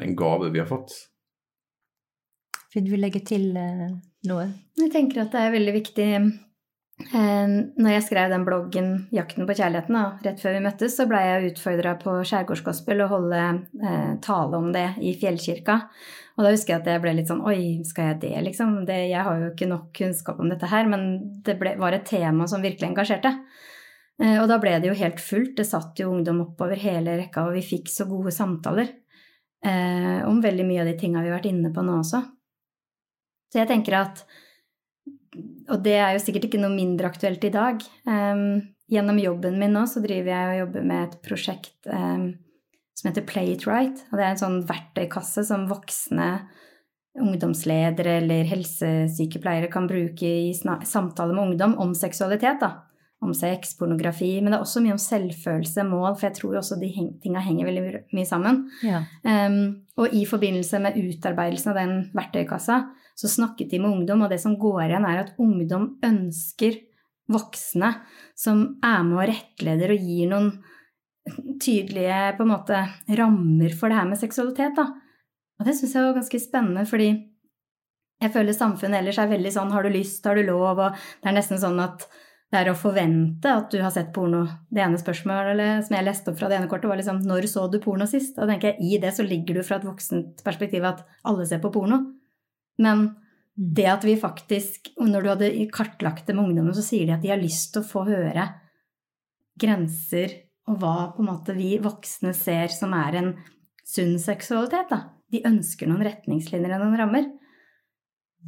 en 0.07 0.14
gave 0.18 0.52
vi 0.55 0.62
har 0.62 0.70
fått. 0.70 0.94
Vil 2.76 2.87
du 2.87 2.94
legge 2.94 3.24
til 3.26 3.50
uh, 3.59 3.90
noe? 4.31 4.46
Jeg 4.78 4.92
tenker 4.94 5.24
at 5.24 5.35
det 5.35 5.42
er 5.42 5.57
veldig 5.57 5.74
viktig 5.81 6.07
eh, 6.14 6.31
Når 7.00 7.88
jeg 7.88 8.02
skrev 8.07 8.31
den 8.31 8.44
bloggen 8.46 8.88
'Jakten 9.11 9.46
på 9.48 9.55
kjærligheten', 9.57 9.96
da, 9.96 10.18
rett 10.22 10.40
før 10.40 10.52
vi 10.55 10.64
møttes, 10.66 10.96
så 10.96 11.07
blei 11.09 11.22
jeg 11.24 11.52
utfordra 11.52 11.94
på 11.98 12.14
Skjærgårdsgospel 12.28 13.02
å 13.02 13.09
holde 13.11 13.40
eh, 13.83 14.12
tale 14.22 14.61
om 14.61 14.68
det 14.72 14.85
i 15.00 15.14
Fjellkirka. 15.18 15.78
Og 16.37 16.44
da 16.44 16.52
husker 16.52 16.74
jeg 16.74 16.83
at 16.83 16.90
jeg 16.92 17.02
ble 17.02 17.14
litt 17.16 17.33
sånn 17.33 17.42
Oi, 17.48 17.83
skal 17.88 18.12
jeg 18.12 18.20
det, 18.22 18.35
liksom? 18.46 18.85
Det, 18.88 18.98
jeg 19.11 19.24
har 19.26 19.40
jo 19.40 19.50
ikke 19.50 19.68
nok 19.72 19.90
kunnskap 19.98 20.40
om 20.40 20.52
dette 20.52 20.68
her, 20.70 20.87
men 20.88 21.42
det 21.44 21.57
ble, 21.61 21.74
var 21.81 21.96
et 21.96 22.07
tema 22.09 22.46
som 22.48 22.62
virkelig 22.64 22.92
engasjerte. 22.92 23.35
Eh, 24.22 24.38
og 24.38 24.46
da 24.52 24.61
ble 24.62 24.76
det 24.81 24.92
jo 24.92 24.98
helt 25.00 25.20
fullt. 25.20 25.57
Det 25.59 25.66
satt 25.68 25.98
jo 26.00 26.12
ungdom 26.12 26.44
oppover 26.46 26.81
hele 26.81 27.16
rekka, 27.18 27.48
og 27.48 27.57
vi 27.57 27.64
fikk 27.72 27.90
så 27.92 28.07
gode 28.11 28.35
samtaler. 28.35 28.98
eh, 29.64 30.22
om 30.26 30.40
veldig 30.42 30.64
mye 30.66 30.81
av 30.83 30.88
de 30.90 30.96
tinga 30.98 31.20
vi 31.22 31.28
har 31.31 31.38
vært 31.38 31.52
inne 31.52 31.72
på 31.74 31.83
nå 31.87 32.00
også. 32.00 32.18
Så 33.52 33.61
jeg 33.61 33.68
tenker 33.70 33.94
at 33.94 34.24
Og 35.72 35.82
det 35.85 35.96
er 35.96 36.14
jo 36.14 36.22
sikkert 36.22 36.48
ikke 36.48 36.61
noe 36.61 36.74
mindre 36.74 37.08
aktuelt 37.08 37.44
i 37.48 37.52
dag. 37.52 37.82
Um, 38.04 38.61
gjennom 38.92 39.20
jobben 39.22 39.58
min 39.61 39.72
nå 39.72 39.87
så 39.88 40.02
driver 40.04 40.35
jeg 40.35 40.50
og 40.50 40.61
jobber 40.66 40.88
med 40.90 41.04
et 41.06 41.18
prosjekt 41.24 41.88
um, 41.88 42.26
som 42.98 43.08
heter 43.08 43.24
Play 43.28 43.54
it 43.54 43.66
right. 43.68 44.04
Og 44.11 44.18
det 44.18 44.26
er 44.26 44.35
en 44.35 44.42
sånn 44.42 44.61
verktøykasse 44.68 45.46
som 45.48 45.68
voksne 45.70 46.28
ungdomsledere 47.20 48.18
eller 48.22 48.46
helsesykepleiere 48.48 49.68
kan 49.72 49.88
bruke 49.88 50.28
i 50.28 50.52
samtale 50.56 51.35
med 51.35 51.50
ungdom 51.50 51.76
om 51.80 51.96
seksualitet. 51.96 52.61
da 52.61 52.72
om 53.22 53.35
sex, 53.35 53.76
pornografi, 53.78 54.40
men 54.40 54.50
det 54.50 54.56
er 54.58 54.64
også 54.64 54.80
mye 54.82 54.96
om 54.96 55.00
selvfølelse, 55.00 55.85
mål, 55.87 56.16
for 56.16 56.26
jeg 56.26 56.37
tror 56.40 56.56
også 56.58 56.78
de 56.80 56.88
tinga 57.22 57.42
henger 57.44 57.68
veldig 57.68 57.82
mye 58.16 58.26
sammen. 58.26 58.64
Ja. 58.82 59.04
Um, 59.22 59.85
og 59.94 60.14
i 60.16 60.24
forbindelse 60.26 60.80
med 60.82 60.98
utarbeidelsen 60.98 61.70
av 61.70 61.78
den 61.78 61.94
verktøykassa, 62.18 62.80
så 63.18 63.31
snakket 63.31 63.70
de 63.70 63.81
med 63.83 63.90
ungdom, 63.90 64.25
og 64.25 64.33
det 64.33 64.40
som 64.42 64.59
går 64.59 64.87
igjen, 64.88 65.07
er 65.09 65.22
at 65.22 65.35
ungdom 65.42 65.96
ønsker 66.05 66.81
voksne 67.33 67.92
som 68.38 68.64
er 68.85 69.03
med 69.07 69.18
og 69.18 69.29
rettleder 69.31 69.94
og 69.94 70.09
gir 70.09 70.31
noen 70.33 70.53
tydelige 71.62 72.33
på 72.37 72.44
en 72.44 72.51
måte 72.51 72.81
rammer 73.18 73.77
for 73.79 73.92
det 73.92 74.01
her 74.01 74.09
med 74.09 74.20
seksualitet. 74.20 74.75
da. 74.77 74.88
Og 75.61 75.68
det 75.68 75.77
syns 75.79 75.94
jeg 75.94 76.09
var 76.09 76.18
ganske 76.18 76.40
spennende, 76.42 76.87
fordi 76.88 77.12
jeg 78.22 78.35
føler 78.35 78.55
samfunnet 78.55 79.01
ellers 79.01 79.18
er 79.18 79.31
veldig 79.31 79.53
sånn 79.55 79.72
har 79.75 79.87
du 79.87 79.90
lyst, 79.94 80.27
har 80.27 80.38
du 80.38 80.44
lov, 80.46 80.79
og 80.79 80.98
det 81.22 81.31
er 81.31 81.37
nesten 81.37 81.61
sånn 81.62 81.81
at 81.83 82.07
det 82.53 82.61
er 82.61 82.68
å 82.68 82.77
forvente 82.77 83.48
at 83.48 83.70
du 83.72 83.79
har 83.81 83.92
sett 83.94 84.11
porno. 84.12 84.42
Det 84.68 84.83
ene 84.85 85.01
spørsmålet 85.01 85.87
som 85.87 85.96
jeg 85.96 86.05
leste 86.05 86.31
opp 86.31 86.37
fra 86.38 86.51
det 86.51 86.59
ene 86.59 86.68
kortet, 86.68 86.90
var 86.90 87.01
liksom 87.01 87.22
'Når 87.22 87.48
så 87.48 87.70
du 87.70 87.79
porno 87.81 88.05
sist?' 88.07 88.38
Og 88.38 88.48
tenker 88.48 88.75
jeg, 88.75 88.77
I 88.81 88.98
det 88.98 89.14
så 89.16 89.25
ligger 89.27 89.55
du 89.55 89.62
fra 89.62 89.77
et 89.77 89.87
voksent 89.88 90.44
perspektiv 90.44 90.85
at 90.85 91.07
alle 91.25 91.46
ser 91.46 91.61
på 91.61 91.72
porno. 91.72 92.12
Men 92.80 93.02
mm. 93.04 93.11
det 93.76 93.88
at 93.92 94.04
vi 94.06 94.14
faktisk 94.16 94.92
Når 94.96 95.22
du 95.22 95.28
hadde 95.28 95.50
kartlagt 95.74 96.26
det 96.26 96.37
med 96.37 96.46
ungdommen, 96.46 96.74
så 96.76 96.85
sier 96.85 97.06
de 97.06 97.16
at 97.16 97.24
de 97.24 97.32
har 97.32 97.42
lyst 97.42 97.74
til 97.74 97.82
å 97.82 97.90
få 97.90 98.06
høre 98.08 98.48
grenser 99.61 100.38
og 100.70 100.78
hva 100.80 100.96
på 101.12 101.22
en 101.22 101.28
måte 101.28 101.54
vi 101.56 101.74
voksne 101.82 102.32
ser 102.37 102.72
som 102.72 102.94
er 102.96 103.18
en 103.18 103.30
sunn 103.85 104.14
seksualitet. 104.22 104.90
da. 104.90 105.00
De 105.32 105.42
ønsker 105.48 105.90
noen 105.90 106.04
retningslinjer 106.06 106.76
og 106.76 106.85
noen 106.85 107.00
rammer. 107.00 107.30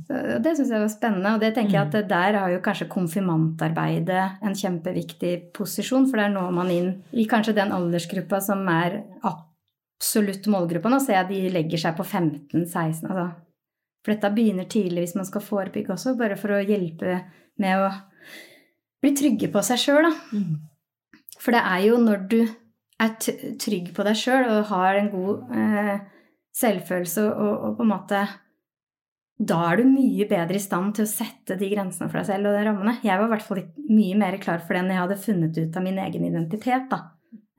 Så 0.04 0.38
det 0.42 0.56
syns 0.56 0.72
jeg 0.72 0.82
var 0.82 0.90
spennende, 0.90 1.32
og 1.36 1.42
det 1.42 1.52
tenker 1.54 1.76
jeg 1.76 1.86
at 1.86 1.94
mm. 1.94 2.08
der 2.10 2.38
har 2.40 2.50
jo 2.50 2.62
kanskje 2.64 2.90
konfirmantarbeidet 2.90 4.24
en 4.42 4.56
kjempeviktig 4.58 5.34
posisjon, 5.54 6.08
for 6.10 6.18
der 6.18 6.32
når 6.34 6.50
man 6.56 6.72
inn 6.74 6.90
i 7.14 7.28
kanskje 7.30 7.54
den 7.60 7.70
aldersgruppa 7.74 8.40
som 8.42 8.66
er 8.72 9.04
absolutt 9.22 10.48
målgruppa. 10.50 10.90
Nå 10.90 10.98
ser 11.02 11.20
jeg 11.20 11.30
de 11.30 11.54
legger 11.54 11.84
seg 11.86 11.94
på 11.98 12.06
15-16, 12.06 13.06
altså. 13.06 13.28
For 14.04 14.12
dette 14.12 14.32
begynner 14.36 14.68
tidlig 14.68 15.06
hvis 15.06 15.16
man 15.16 15.28
skal 15.28 15.44
forebygge 15.44 15.94
også, 15.94 16.16
bare 16.18 16.36
for 16.40 16.52
å 16.52 16.62
hjelpe 16.62 17.22
med 17.60 17.80
å 17.80 17.88
bli 19.04 19.14
trygge 19.16 19.48
på 19.52 19.62
seg 19.64 19.80
sjøl, 19.80 20.06
da. 20.06 20.12
Mm. 20.36 21.32
For 21.40 21.56
det 21.56 21.64
er 21.64 21.82
jo 21.88 21.98
når 22.00 22.24
du 22.30 22.40
er 23.02 23.14
trygg 23.60 23.90
på 23.96 24.04
deg 24.06 24.16
sjøl 24.16 24.46
og 24.48 24.70
har 24.70 25.00
en 25.00 25.10
god 25.12 25.56
eh, 25.56 25.94
selvfølelse 26.54 27.24
og, 27.32 27.52
og 27.52 27.78
på 27.78 27.84
en 27.84 27.90
måte 27.90 28.22
da 29.34 29.56
er 29.66 29.80
du 29.80 29.88
mye 29.90 30.28
bedre 30.30 30.54
i 30.54 30.62
stand 30.62 30.94
til 30.94 31.08
å 31.08 31.10
sette 31.10 31.56
de 31.58 31.68
grensene 31.72 32.06
for 32.06 32.20
deg 32.20 32.28
selv 32.28 32.48
og 32.48 32.54
de 32.54 32.66
rammene. 32.68 32.94
Jeg 33.02 33.18
var 33.18 33.26
i 33.26 33.32
hvert 33.32 33.46
fall 33.48 33.62
mye 33.88 34.18
mer 34.20 34.36
klar 34.42 34.62
for 34.62 34.76
det 34.76 34.84
når 34.84 34.94
jeg 34.94 35.02
hadde 35.02 35.22
funnet 35.24 35.58
ut 35.58 35.78
av 35.80 35.84
min 35.84 35.98
egen 36.04 36.26
identitet. 36.28 36.86
da. 36.92 37.00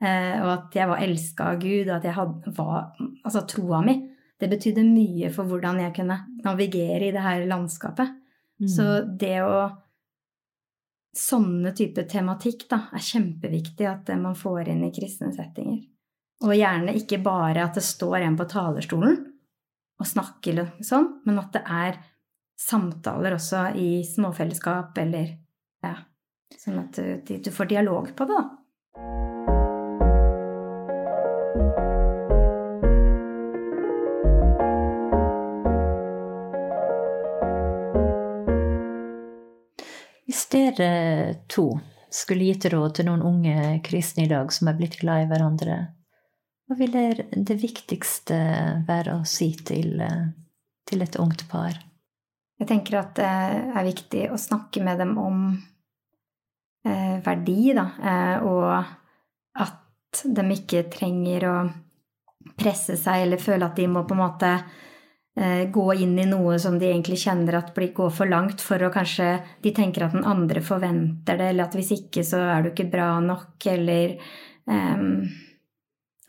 Eh, 0.00 0.36
og 0.40 0.50
at 0.54 0.76
jeg 0.76 0.88
var 0.88 1.02
elska 1.04 1.50
av 1.52 1.60
Gud, 1.60 1.90
og 1.90 1.94
at 1.98 2.08
jeg 2.08 2.16
hadde, 2.16 2.52
var 2.56 2.88
Altså 3.24 3.44
troa 3.48 3.82
mi. 3.84 3.98
Det 4.36 4.50
betydde 4.52 4.84
mye 4.84 5.30
for 5.32 5.48
hvordan 5.48 5.80
jeg 5.80 5.94
kunne 5.96 6.18
navigere 6.44 7.08
i 7.08 7.12
det 7.14 7.24
her 7.24 7.46
landskapet. 7.48 8.12
Mm. 8.60 8.70
Så 8.70 8.86
det 9.18 9.40
å 9.44 9.58
Sånne 11.16 11.70
type 11.72 12.02
tematikk 12.04 12.66
da, 12.68 12.90
er 12.92 13.00
kjempeviktig 13.00 13.86
at 13.88 14.10
man 14.20 14.34
får 14.36 14.68
inn 14.68 14.82
i 14.84 14.90
kristne 14.92 15.30
settinger. 15.32 15.78
Og 16.44 16.52
gjerne 16.52 16.92
ikke 16.98 17.22
bare 17.24 17.62
at 17.64 17.78
det 17.78 17.84
står 17.86 18.18
en 18.18 18.36
på 18.36 18.44
talerstolen 18.50 19.16
og 19.96 20.10
snakker 20.10 20.60
sånn, 20.84 21.08
men 21.24 21.40
at 21.40 21.56
det 21.56 21.62
er 21.64 21.96
samtaler 22.60 23.38
også 23.38 23.70
i 23.80 24.02
småfellesskap 24.04 25.00
eller 25.00 25.32
ja, 25.84 25.94
sånn 26.60 26.82
at 26.84 27.00
du, 27.00 27.32
du 27.40 27.50
får 27.52 27.72
dialog 27.72 28.12
på 28.16 28.28
det, 28.28 28.36
da. 28.36 29.35
Dere 40.78 41.34
to 41.50 41.68
skulle 42.12 42.48
gitt 42.48 42.68
råd 42.72 42.96
til 42.96 43.08
noen 43.08 43.24
unge 43.26 43.80
kristne 43.84 44.24
i 44.24 44.30
dag 44.30 44.52
som 44.54 44.70
er 44.70 44.78
blitt 44.78 44.98
glad 45.00 45.24
i 45.24 45.28
hverandre, 45.30 45.78
hva 46.66 46.74
vil 46.78 46.94
det 47.30 47.56
viktigste 47.62 48.36
være 48.88 49.20
å 49.20 49.26
si 49.28 49.52
til, 49.68 50.00
til 50.88 51.04
et 51.04 51.18
ungt 51.22 51.44
par? 51.50 51.76
Jeg 52.56 52.70
tenker 52.70 52.98
at 52.98 53.12
det 53.18 53.28
er 53.28 53.86
viktig 53.86 54.22
å 54.32 54.40
snakke 54.40 54.82
med 54.82 54.98
dem 55.02 55.12
om 55.20 55.42
eh, 56.88 57.18
verdi, 57.22 57.74
da, 57.76 57.84
eh, 58.00 58.46
og 58.48 59.62
at 59.62 60.24
de 60.24 60.46
ikke 60.56 60.86
trenger 60.90 61.46
å 61.50 61.56
presse 62.56 62.96
seg 62.98 63.26
eller 63.26 63.42
føle 63.42 63.68
at 63.68 63.76
de 63.76 63.86
må 63.92 64.06
på 64.08 64.16
en 64.16 64.22
måte 64.24 64.52
eh, 64.56 64.66
gå 65.36 65.86
inn 66.00 66.14
i 66.16 66.24
noe 66.24 66.54
som 66.56 66.78
de 66.80 66.86
egentlig 66.88 67.18
kjenner 67.20 67.58
at 67.58 67.74
går 67.76 68.12
for 68.14 68.24
langt, 68.24 68.62
for 68.64 68.80
å 68.80 68.88
kanskje 68.88 69.34
De 69.60 69.72
tenker 69.76 70.06
at 70.06 70.14
den 70.16 70.24
andre 70.24 70.62
forventer 70.64 71.36
det, 71.36 71.50
eller 71.50 71.66
at 71.66 71.76
hvis 71.76 71.92
ikke 71.92 72.24
så 72.24 72.40
er 72.54 72.62
du 72.64 72.70
ikke 72.70 72.88
bra 72.88 73.10
nok, 73.20 73.66
eller 73.68 74.14
um, 74.64 75.26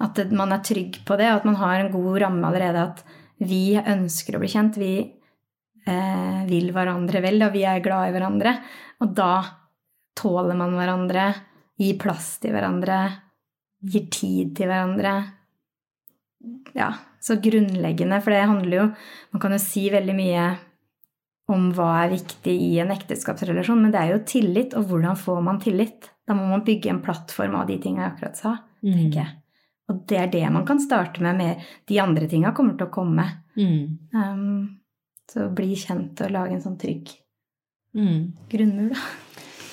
at 0.03 0.19
man 0.29 0.53
er 0.53 0.65
trygg 0.65 0.99
på 1.07 1.17
det, 1.17 1.29
at 1.31 1.45
man 1.47 1.57
har 1.57 1.79
en 1.79 1.91
god 1.93 2.19
ramme 2.21 2.49
allerede. 2.49 2.83
At 2.83 3.05
vi 3.41 3.77
ønsker 3.77 4.37
å 4.37 4.41
bli 4.41 4.49
kjent. 4.51 4.77
Vi 4.77 4.93
eh, 5.01 6.41
vil 6.49 6.69
hverandre 6.73 7.21
vel, 7.23 7.41
og 7.45 7.55
vi 7.55 7.63
er 7.65 7.83
glad 7.85 8.09
i 8.09 8.13
hverandre. 8.15 8.53
Og 9.01 9.15
da 9.17 9.31
tåler 10.17 10.57
man 10.57 10.75
hverandre, 10.77 11.31
gir 11.77 11.97
plass 12.01 12.35
til 12.41 12.53
hverandre, 12.53 12.99
gir 13.85 14.07
tid 14.13 14.53
til 14.57 14.69
hverandre. 14.69 15.15
Ja, 16.77 16.91
så 17.27 17.37
grunnleggende, 17.43 18.19
for 18.23 18.33
det 18.33 18.47
handler 18.47 18.77
jo 18.77 18.87
Man 19.33 19.43
kan 19.43 19.53
jo 19.53 19.59
si 19.61 19.87
veldig 19.93 20.15
mye 20.17 20.45
om 21.51 21.69
hva 21.75 21.89
er 22.03 22.15
viktig 22.15 22.51
i 22.51 22.71
en 22.83 22.91
ekteskapsrelasjon, 22.91 23.79
men 23.79 23.91
det 23.93 23.99
er 24.01 24.13
jo 24.13 24.23
tillit, 24.27 24.73
og 24.75 24.89
hvordan 24.89 25.19
får 25.19 25.43
man 25.45 25.59
tillit? 25.63 26.09
Da 26.27 26.35
må 26.35 26.47
man 26.49 26.63
bygge 26.67 26.91
en 26.91 27.03
plattform 27.03 27.55
av 27.59 27.69
de 27.69 27.77
tingene 27.83 28.03
jeg 28.03 28.15
akkurat 28.15 28.39
sa, 28.39 28.55
tenker 28.83 29.21
jeg. 29.21 29.35
Og 29.87 30.01
det 30.11 30.17
er 30.19 30.33
det 30.33 30.43
man 30.51 30.65
kan 30.67 30.81
starte 30.83 31.23
med. 31.23 31.37
med 31.39 31.69
de 31.87 32.01
andre 32.03 32.27
tinga 32.27 32.51
kommer 32.55 32.75
til 32.75 32.89
å 32.89 32.91
komme. 32.91 33.27
Mm. 33.55 34.09
Um, 34.11 34.81
så 35.31 35.47
bli 35.55 35.75
kjent 35.79 36.19
og 36.25 36.33
lage 36.35 36.57
en 36.57 36.63
sånn 36.63 36.79
trygg 36.79 37.13
mm. 37.95 38.19
grunnmur, 38.51 38.91
da. 38.91 39.05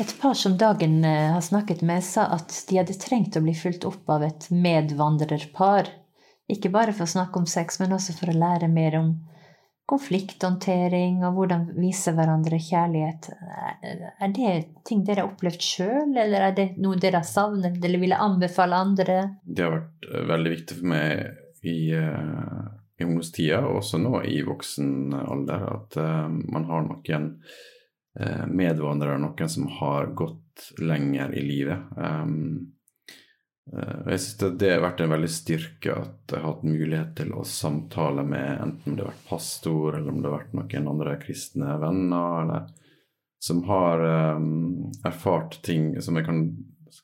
Et 0.03 0.15
par 0.19 0.35
som 0.35 0.57
Dagen 0.59 1.05
eh, 1.07 1.31
har 1.31 1.43
snakket 1.45 1.85
med, 1.87 2.03
sa 2.03 2.27
at 2.35 2.51
de 2.67 2.81
hadde 2.81 2.97
trengt 2.99 3.37
å 3.39 3.43
bli 3.45 3.55
fulgt 3.55 3.85
opp 3.87 4.11
av 4.11 4.25
et 4.27 4.49
medvandrerpar. 4.51 5.91
Ikke 6.51 6.73
bare 6.73 6.93
for 6.93 7.07
å 7.07 7.15
snakke 7.15 7.41
om 7.41 7.47
sex, 7.49 7.79
men 7.81 7.95
også 7.97 8.17
for 8.19 8.33
å 8.33 8.37
lære 8.37 8.69
mer 8.73 8.99
om 8.99 9.15
konflikthåndtering 9.89 11.21
og 11.27 11.37
hvordan 11.37 11.65
vise 11.77 12.13
hverandre 12.17 12.57
kjærlighet. 12.61 13.29
Er 13.85 14.33
det 14.33 14.53
ting 14.89 15.03
dere 15.05 15.25
har 15.25 15.33
opplevd 15.33 15.65
sjøl, 15.65 16.15
eller 16.17 16.49
er 16.49 16.55
det 16.57 16.67
noe 16.81 17.01
dere 17.01 17.21
har 17.21 17.29
savnet 17.29 17.77
eller 17.85 18.01
ville 18.01 18.21
anbefale 18.21 18.81
andre? 18.81 19.19
Det 19.45 19.67
har 19.67 19.77
vært 19.77 20.09
eh, 20.09 20.25
veldig 20.33 20.55
viktig 20.55 20.79
for 20.81 20.91
meg 20.95 21.65
i, 21.65 21.79
uh, 21.97 22.65
i 23.01 23.07
ungdomstida, 23.07 23.61
og 23.65 23.83
også 23.83 24.01
nå 24.01 24.23
i 24.29 24.41
voksen 24.45 25.17
alder, 25.21 25.69
at 25.69 26.01
uh, 26.01 26.29
man 26.29 26.69
har 26.69 26.89
noen 26.89 27.29
uh, 28.21 28.45
medvandrere, 28.49 29.21
noen 29.21 29.53
som 29.53 29.69
har 29.81 30.13
gått 30.17 30.73
lenger 30.81 31.33
i 31.37 31.45
livet. 31.45 31.93
Um, 31.97 32.74
Eh, 32.74 32.74
og 33.73 34.11
jeg 34.13 34.21
synes 34.21 34.59
det 34.61 34.71
har 34.75 34.83
vært 34.85 35.01
en 35.01 35.13
veldig 35.15 35.31
styrke 35.33 35.95
at 35.97 36.33
jeg 36.33 36.37
har 36.37 36.51
hatt 36.51 36.67
mulighet 36.69 37.15
til 37.17 37.31
å 37.33 37.47
samtale 37.49 38.25
med 38.29 38.61
enten 38.61 38.93
om 38.93 38.99
det 38.99 39.07
har 39.07 39.15
vært 39.15 39.31
pastor, 39.31 39.97
eller 39.97 40.13
om 40.13 40.21
det 40.21 40.29
har 40.29 40.37
vært 40.37 40.59
noen 40.59 40.91
andre 40.93 41.15
kristne 41.23 41.79
venner, 41.81 42.43
eller 42.43 42.69
som 43.45 43.65
har 43.69 44.05
um, 44.37 44.93
erfart 45.05 45.59
ting 45.65 45.95
som 46.05 46.21
jeg 46.21 46.29
kan, 46.29 46.45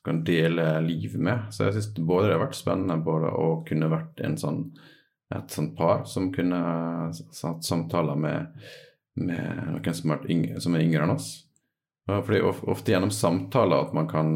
kan, 0.05 0.21
dele 0.25 0.67
liv 0.85 1.17
med. 1.17 1.49
Så 1.49 1.67
jeg 1.67 1.79
syns 1.79 1.91
både 1.97 2.29
det 2.29 2.37
har 2.37 2.45
vært 2.45 2.61
spennende 2.61 3.01
både 3.09 3.33
å 3.33 3.49
kunne 3.65 3.89
vært 3.91 4.21
sånn, 4.41 4.63
et 5.33 5.53
sånt 5.53 5.75
par 5.77 6.05
som 6.09 6.29
kunne 6.33 6.61
hatt 7.09 7.65
samtaler 7.65 8.17
med, 8.21 8.65
med 9.17 9.75
noen 9.75 9.97
som 9.97 10.13
er, 10.13 10.25
yngre, 10.33 10.61
som 10.61 10.77
er 10.77 10.85
yngre 10.85 11.05
enn 11.07 11.17
oss. 11.17 11.31
Fordi 12.09 12.41
ofte 12.45 12.93
gjennom 12.93 13.13
samtaler 13.13 13.85
at 13.85 13.93
man 13.95 14.09
kan 14.09 14.33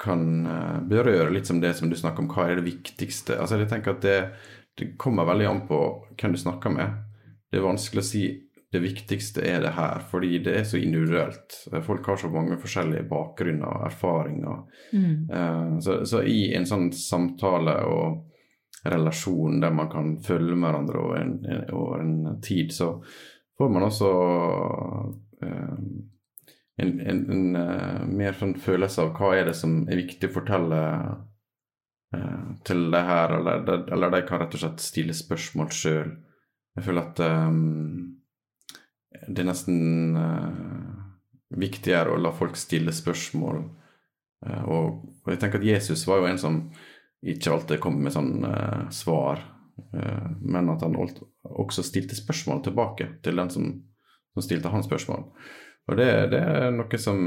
kan 0.00 0.46
eh, 0.46 0.78
berøre 0.90 1.32
litt 1.32 1.46
som 1.46 1.60
det 1.62 1.74
som 1.78 1.90
du 1.90 1.96
snakker 1.98 2.24
om, 2.24 2.30
hva 2.32 2.48
er 2.50 2.60
det 2.60 2.68
viktigste? 2.68 3.38
Altså 3.40 3.60
jeg 3.60 3.70
tenker 3.70 3.94
at 3.94 4.04
det, 4.04 4.18
det 4.78 4.94
kommer 5.00 5.28
veldig 5.28 5.50
an 5.50 5.62
på 5.68 5.80
hvem 6.18 6.34
du 6.34 6.40
snakker 6.40 6.74
med. 6.74 6.98
Det 7.50 7.60
er 7.60 7.68
vanskelig 7.68 8.02
å 8.02 8.08
si 8.08 8.24
det 8.74 8.80
viktigste 8.82 9.44
er 9.46 9.60
det 9.62 9.76
her, 9.76 10.00
fordi 10.10 10.40
det 10.42 10.56
er 10.58 10.64
så 10.66 10.80
individuelt. 10.82 11.60
Folk 11.86 12.08
har 12.10 12.18
så 12.18 12.30
mange 12.32 12.56
forskjellige 12.58 13.06
bakgrunner 13.06 13.70
og 13.70 13.84
erfaringer. 13.86 14.64
Mm. 14.90 15.30
Eh, 15.30 15.74
så, 15.84 16.00
så 16.10 16.24
i 16.26 16.48
en 16.58 16.66
sånn 16.66 16.88
samtale 16.98 17.76
og 17.86 18.24
relasjon 18.84 19.62
der 19.62 19.72
man 19.72 19.88
kan 19.92 20.10
følge 20.20 20.56
med 20.56 20.66
hverandre 20.68 21.04
over 21.04 21.20
en, 21.22 21.36
over 21.72 22.02
en 22.02 22.16
tid, 22.42 22.74
så 22.74 22.96
får 23.58 23.70
man 23.72 23.86
også 23.86 24.10
eh, 25.46 25.78
en, 26.76 27.00
en, 27.00 27.30
en 27.30 27.56
uh, 27.56 28.06
mer 28.06 28.34
sånn 28.38 28.56
følelse 28.58 29.02
av 29.04 29.12
hva 29.14 29.34
er 29.36 29.48
det 29.50 29.56
som 29.58 29.84
er 29.86 30.00
viktig 30.02 30.30
å 30.30 30.34
fortelle 30.34 30.80
uh, 32.16 32.48
til 32.66 32.88
det 32.94 33.04
her, 33.06 33.36
eller, 33.38 33.62
eller, 33.94 34.14
de 34.14 34.22
kan 34.26 34.42
rett 34.42 34.56
og 34.56 34.64
slett 34.64 34.82
stille 34.82 35.14
spørsmål 35.14 35.70
sjøl. 35.74 36.12
Jeg 36.74 36.86
føler 36.88 37.06
at 37.06 37.22
um, 37.22 38.18
det 39.28 39.44
er 39.44 39.50
nesten 39.50 40.18
uh, 40.18 40.98
viktigere 41.54 42.14
å 42.14 42.20
la 42.20 42.34
folk 42.34 42.58
stille 42.58 42.94
spørsmål. 42.94 43.62
Og, 44.44 44.88
og, 45.22 45.28
jeg 45.30 45.38
tenker 45.40 45.62
at 45.62 45.64
Jesus 45.64 46.02
var 46.04 46.18
jo 46.20 46.26
en 46.28 46.40
som 46.40 46.56
ikke 47.24 47.52
alltid 47.54 47.78
kom 47.80 47.94
med 48.04 48.12
sånn 48.12 48.42
svar, 48.92 49.38
men 49.94 50.68
at 50.68 50.82
han 50.84 50.98
også 50.98 51.84
stilte 51.86 52.18
spørsmål 52.18 52.60
tilbake 52.66 53.06
til 53.24 53.40
den 53.40 53.48
som, 53.54 53.70
som 54.34 54.44
stilte 54.44 54.72
hans 54.74 54.84
spørsmål. 54.90 55.24
Og 55.90 55.98
det, 55.98 56.10
det, 56.32 56.40
er 56.40 56.70
noe 56.72 57.00
som 57.00 57.18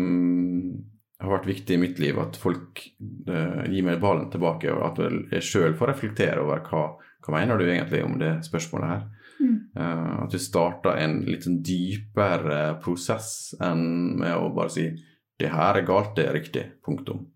har 1.21 1.33
vært 1.33 1.49
viktig 1.49 1.75
i 1.75 1.81
mitt 1.81 1.99
liv, 2.01 2.17
at 2.21 2.37
folk 2.39 2.81
uh, 3.29 3.63
gir 3.69 3.85
meg 3.85 4.01
ballen 4.01 4.29
tilbake, 4.33 4.71
og 4.73 4.83
at 4.91 5.01
jeg 5.35 5.45
sjøl 5.45 5.77
får 5.77 5.91
reflektere 5.93 6.41
over 6.43 6.63
hva, 6.65 6.83
hva 7.25 7.35
mener 7.35 7.57
du 7.57 7.67
egentlig 7.67 8.03
om 8.05 8.17
det 8.21 8.33
spørsmålet 8.45 8.93
her. 8.93 9.05
Mm. 9.37 9.55
Uh, 9.77 10.13
at 10.25 10.33
du 10.33 10.41
starter 10.41 11.01
en 11.03 11.19
litt 11.27 11.45
sånn 11.45 11.59
dypere 11.65 12.61
prosess 12.81 13.53
enn 13.61 14.17
med 14.17 14.33
å 14.33 14.49
bare 14.55 14.73
si 14.73 14.89
'det 15.37 15.51
her 15.53 15.77
er 15.77 15.85
galt, 15.85 16.15
det 16.17 16.25
er 16.25 16.33
riktig', 16.33 16.69
punktum. 16.81 17.27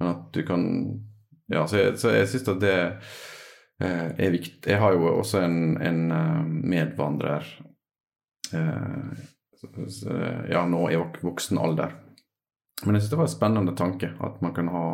Men 0.00 0.14
at 0.14 0.30
du 0.32 0.42
kan 0.42 0.62
Ja, 1.52 1.66
så 1.68 1.76
jeg, 1.76 1.98
så 2.00 2.08
jeg 2.14 2.28
syns 2.30 2.48
at 2.48 2.60
det 2.62 2.76
uh, 2.96 4.08
er 4.16 4.30
viktig. 4.32 4.70
Jeg 4.70 4.78
har 4.80 4.94
jo 4.94 5.18
også 5.18 5.42
en, 5.44 5.76
en 5.84 6.00
medvandrer 6.64 7.44
ja, 10.50 10.64
nå 10.66 10.84
i 10.90 10.98
voksen 10.98 11.60
alder. 11.62 11.94
Men 12.82 12.96
jeg 12.96 13.04
syns 13.04 13.12
det 13.12 13.18
var 13.20 13.28
en 13.28 13.34
spennende 13.36 13.74
tanke 13.78 14.08
at 14.26 14.40
man 14.42 14.54
kan 14.56 14.70
ha 14.72 14.86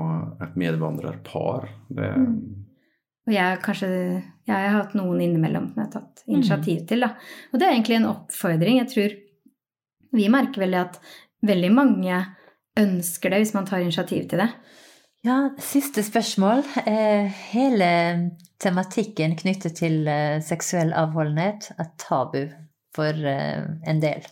et 0.45 0.57
medvandrerpar. 0.61 1.69
Det 1.89 2.09
mm. 2.21 2.35
Og 3.29 3.35
jeg, 3.35 3.61
kanskje, 3.61 3.89
jeg 4.49 4.57
har 4.57 4.73
hatt 4.73 4.95
noen 4.97 5.21
innimellom 5.21 5.67
som 5.69 5.83
jeg 5.83 5.89
har 5.91 5.93
tatt 5.99 6.23
initiativ 6.33 6.85
til. 6.89 7.05
Da. 7.05 7.11
Og 7.53 7.61
det 7.61 7.67
er 7.67 7.75
egentlig 7.75 7.99
en 7.99 8.09
oppfordring. 8.09 8.79
Jeg 8.81 8.89
tror 8.95 9.17
vi 10.17 10.29
merker 10.33 10.65
veldig 10.65 10.79
at 10.81 10.97
veldig 11.45 11.71
mange 11.77 12.23
ønsker 12.81 13.35
det 13.35 13.43
hvis 13.43 13.53
man 13.53 13.69
tar 13.69 13.85
initiativ 13.85 14.31
til 14.31 14.41
det. 14.41 14.49
Ja, 15.27 15.37
siste 15.61 16.01
spørsmål. 16.07 16.63
Eh, 16.89 17.29
hele 17.53 17.91
tematikken 18.63 19.37
knyttet 19.37 19.77
til 19.83 20.09
eh, 20.09 20.39
seksuell 20.45 20.95
avholdenhet 20.97 21.73
er 21.77 21.93
tabu 22.01 22.47
for 22.97 23.13
eh, 23.13 23.67
en 23.93 24.01
del. 24.01 24.25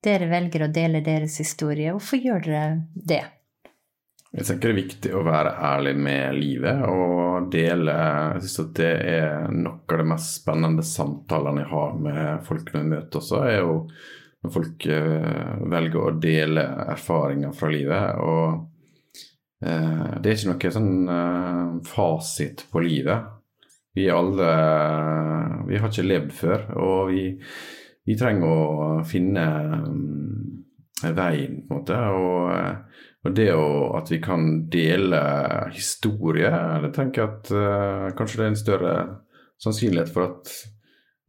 Dere 0.00 0.30
velger 0.30 0.64
å 0.64 0.72
dele 0.72 1.02
deres 1.04 1.36
historie. 1.42 1.92
Hvorfor 1.92 2.22
gjør 2.24 2.46
dere 2.46 2.64
det? 2.94 3.24
Jeg 4.30 4.46
tenker 4.46 4.70
det 4.70 4.72
er 4.72 4.78
viktig 4.78 5.12
å 5.18 5.24
være 5.26 5.56
ærlig 5.72 5.92
med 5.98 6.36
livet 6.38 6.84
og 6.86 7.48
dele 7.50 7.96
Jeg 7.96 8.44
syns 8.44 8.60
at 8.62 8.76
det 8.78 8.90
er 9.10 9.48
noe 9.50 9.80
av 9.90 9.98
de 9.98 10.06
mest 10.06 10.36
spennende 10.38 10.84
samtalene 10.86 11.64
jeg 11.64 11.70
har 11.72 11.96
med 12.06 12.46
folk 12.46 12.70
når 12.70 12.80
jeg 12.80 12.90
møter 12.92 13.20
også, 13.20 13.40
er 13.42 13.58
jo 13.58 13.74
når 14.40 14.54
folk 14.54 14.86
uh, 14.88 15.56
velger 15.74 16.00
å 16.00 16.14
dele 16.22 16.62
erfaringer 16.94 17.52
fra 17.58 17.72
livet. 17.74 18.22
Og 18.22 19.66
uh, 19.66 20.14
det 20.22 20.30
er 20.30 20.38
ikke 20.38 20.52
noe 20.54 20.72
sånn 20.78 20.94
uh, 21.10 21.74
fasit 21.90 22.64
på 22.70 22.84
livet. 22.86 23.28
Vi 23.98 24.06
alle 24.14 24.48
Vi 25.66 25.82
har 25.82 25.90
ikke 25.90 26.06
levd 26.06 26.32
før, 26.38 26.66
og 26.78 27.10
vi 27.10 27.24
vi 28.06 28.16
trenger 28.18 28.48
å 28.48 29.04
finne 29.08 29.44
um, 29.84 30.64
veien, 31.02 31.60
på 31.66 31.74
en 31.74 31.80
måte. 31.80 31.98
Og, 32.16 32.98
og 33.24 33.36
det 33.36 33.50
å, 33.54 33.68
at 33.98 34.10
vi 34.12 34.20
kan 34.22 34.48
dele 34.72 35.22
historie, 35.74 36.50
det 36.84 36.92
tenker 36.96 37.22
jeg 37.22 37.30
at 37.30 37.54
uh, 37.54 38.10
kanskje 38.18 38.40
det 38.40 38.46
er 38.46 38.52
en 38.52 38.60
større 38.64 38.94
sannsynlighet 39.60 40.12
for 40.14 40.28
at 40.30 40.52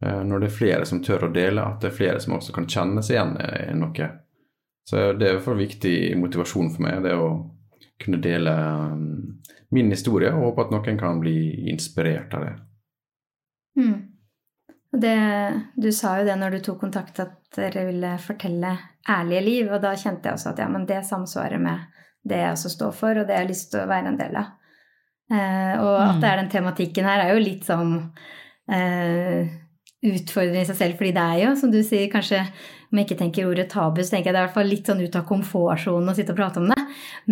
uh, 0.06 0.22
når 0.26 0.44
det 0.44 0.50
er 0.50 0.58
flere 0.58 0.88
som 0.88 1.02
tør 1.04 1.28
å 1.28 1.32
dele, 1.34 1.64
at 1.64 1.82
det 1.84 1.92
er 1.92 1.98
flere 2.00 2.20
som 2.24 2.38
også 2.38 2.56
kan 2.56 2.68
kjenne 2.68 3.04
seg 3.04 3.18
igjen 3.18 3.36
i 3.38 3.78
noe. 3.78 4.12
Så 4.88 5.12
det 5.14 5.28
er 5.28 5.42
for 5.44 5.60
viktig 5.60 6.16
motivasjon 6.18 6.72
for 6.74 6.84
meg, 6.88 7.04
det 7.04 7.14
å 7.14 7.28
kunne 8.02 8.18
dele 8.22 8.54
um, 8.90 9.04
min 9.72 9.92
historie, 9.92 10.32
og 10.34 10.48
håpe 10.50 10.66
at 10.66 10.72
noen 10.74 10.98
kan 11.00 11.20
bli 11.22 11.68
inspirert 11.70 12.34
av 12.34 12.48
det. 12.48 12.56
Mm. 13.78 14.11
Det, 14.92 15.18
du 15.80 15.88
sa 15.94 16.18
jo 16.20 16.26
det 16.28 16.34
når 16.36 16.56
du 16.56 16.64
tok 16.66 16.82
kontakt, 16.82 17.20
at 17.22 17.38
dere 17.56 17.86
ville 17.88 18.10
fortelle 18.20 18.74
ærlige 19.08 19.44
liv. 19.46 19.70
Og 19.72 19.80
da 19.82 19.94
kjente 19.96 20.28
jeg 20.28 20.36
også 20.36 20.52
at 20.52 20.60
ja, 20.60 20.68
men 20.72 20.84
det 20.88 21.00
samsvarer 21.08 21.62
med 21.62 21.88
det 22.28 22.42
jeg 22.42 22.54
også 22.54 22.74
står 22.76 22.92
for, 22.94 23.18
og 23.18 23.26
det 23.26 23.34
jeg 23.34 23.44
har 23.46 23.50
lyst 23.50 23.72
til 23.72 23.82
å 23.82 23.88
være 23.90 24.12
en 24.12 24.20
del 24.20 24.36
av. 24.38 24.52
Eh, 25.32 25.74
og 25.80 25.96
at 25.96 26.20
det 26.20 26.28
er 26.28 26.38
den 26.42 26.52
tematikken 26.52 27.08
her, 27.08 27.24
er 27.24 27.32
jo 27.32 27.42
litt 27.42 27.64
sånn 27.66 27.96
eh, 28.70 29.48
utfordrende 30.02 30.62
i 30.62 30.68
seg 30.68 30.78
selv, 30.78 31.00
fordi 31.00 31.14
det 31.16 31.24
er 31.24 31.40
jo, 31.46 31.56
som 31.58 31.72
du 31.72 31.80
sier, 31.86 32.10
kanskje 32.12 32.42
om 32.92 33.00
jeg 33.00 33.08
ikke 33.08 33.18
tenker 33.22 33.48
ordet 33.48 33.68
tabu, 33.72 34.02
så 34.02 34.16
tenker 34.16 34.28
jeg 34.28 34.36
det 34.36 34.40
er 34.40 34.44
i 34.44 34.48
hvert 34.50 34.58
fall 34.58 34.68
litt 34.68 34.88
sånn 34.90 35.00
ut 35.00 35.16
av 35.16 35.26
komfortsonen 35.28 36.12
å 36.12 36.14
sitte 36.16 36.34
og 36.34 36.40
prate 36.42 36.60
om 36.60 36.68
det. 36.68 36.78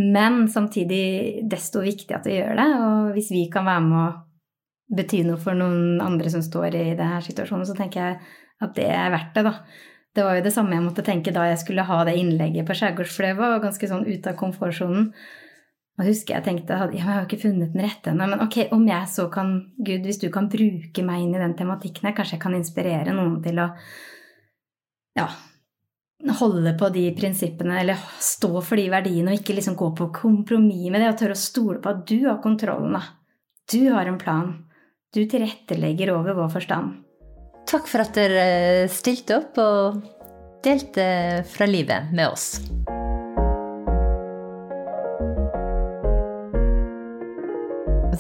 Men 0.01 0.46
samtidig 0.49 1.44
desto 1.51 1.83
viktig 1.85 2.16
at 2.16 2.25
vi 2.25 2.38
gjør 2.38 2.57
det. 2.57 2.68
Og 2.81 3.11
hvis 3.16 3.29
vi 3.35 3.44
kan 3.53 3.68
være 3.68 3.85
med 3.85 3.99
å 4.01 4.07
bety 4.90 5.22
noe 5.26 5.38
for 5.40 5.57
noen 5.59 6.00
andre 6.03 6.33
som 6.33 6.42
står 6.44 6.74
i 6.74 6.85
denne 6.98 7.20
situasjonen, 7.24 7.66
så 7.68 7.76
tenker 7.79 8.03
jeg 8.03 8.18
at 8.61 8.74
det 8.76 8.88
er 8.92 9.12
verdt 9.14 9.37
det, 9.37 9.46
da. 9.46 9.55
Det 10.11 10.24
var 10.26 10.37
jo 10.37 10.42
det 10.42 10.53
samme 10.53 10.74
jeg 10.74 10.83
måtte 10.83 11.05
tenke 11.07 11.33
da 11.35 11.44
jeg 11.46 11.61
skulle 11.62 11.87
ha 11.87 12.00
det 12.09 12.16
innlegget 12.18 12.66
på 12.66 12.74
Skjærgårdsfløva, 12.76 13.55
og 13.55 13.62
ganske 13.64 13.90
sånn 13.90 14.09
ute 14.09 14.33
av 14.33 14.38
komfortsonen. 14.40 15.12
Og 16.00 16.07
husker 16.09 16.38
jeg 16.38 16.46
tenkte 16.46 16.79
ja, 16.79 16.88
jeg 16.96 17.05
har 17.05 17.26
ikke 17.26 17.42
funnet 17.42 17.74
den 17.74 17.85
rette 17.85 18.11
ennå, 18.11 18.26
men 18.33 18.42
ok, 18.42 18.72
om 18.74 18.87
jeg 18.88 19.11
så 19.12 19.29
kan 19.33 19.53
Gud, 19.79 20.07
hvis 20.09 20.20
du 20.22 20.31
kan 20.33 20.48
bruke 20.50 21.05
meg 21.07 21.22
inn 21.22 21.37
i 21.37 21.42
den 21.42 21.55
tematikken 21.59 22.09
her, 22.09 22.16
kanskje 22.16 22.38
jeg 22.38 22.42
kan 22.42 22.57
inspirere 22.57 23.14
noen 23.14 23.38
til 23.44 23.61
å 23.62 23.68
ja, 25.18 25.29
holde 26.40 26.72
på 26.81 26.88
de 26.94 27.05
prinsippene, 27.16 27.79
eller 27.83 28.00
stå 28.22 28.50
for 28.59 28.81
de 28.81 28.88
verdiene, 28.92 29.31
og 29.31 29.42
ikke 29.42 29.57
liksom 29.59 29.76
gå 29.79 29.90
på 29.98 30.09
kompromiss 30.22 30.88
med 30.90 31.05
det, 31.05 31.12
og 31.12 31.20
tørre 31.20 31.37
å 31.37 31.42
stole 31.44 31.79
på 31.85 31.92
at 31.92 32.03
du 32.09 32.16
har 32.26 32.40
kontrollen, 32.42 32.96
da. 32.96 33.05
Du 33.70 33.83
har 33.92 34.09
en 34.11 34.18
plan. 34.18 34.55
Du 35.11 35.25
tilrettelegger 35.27 36.12
over 36.14 36.37
vår 36.38 36.51
forstand. 36.53 37.01
Takk 37.66 37.88
for 37.90 38.05
at 38.05 38.14
dere 38.14 38.87
stilte 38.94 39.40
opp 39.40 39.59
og 39.59 39.96
delte 40.62 41.07
fra 41.51 41.66
livet 41.66 42.12
med 42.14 42.31
oss. 42.31 42.61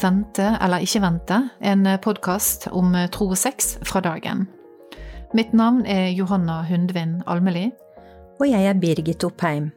Vente 0.02 0.48
eller 0.56 0.82
ikke 0.82 1.04
vente, 1.04 1.38
en 1.62 1.86
podkast 2.02 2.66
om 2.74 2.96
tro 3.14 3.30
og 3.30 3.38
sex 3.38 3.76
fra 3.86 4.02
dagen. 4.02 4.48
Mitt 5.30 5.54
navn 5.54 5.84
er 5.86 6.08
Johanna 6.10 6.64
Hundvin 6.66 7.20
Almeli. 7.30 7.68
Og 8.40 8.48
jeg 8.50 8.66
er 8.66 8.78
Birgit 8.82 9.22
Oppheim. 9.28 9.70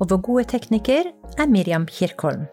Og 0.00 0.08
vår 0.10 0.26
gode 0.26 0.48
tekniker 0.50 1.12
er 1.38 1.46
Miriam 1.46 1.86
Kirkholm. 1.86 2.48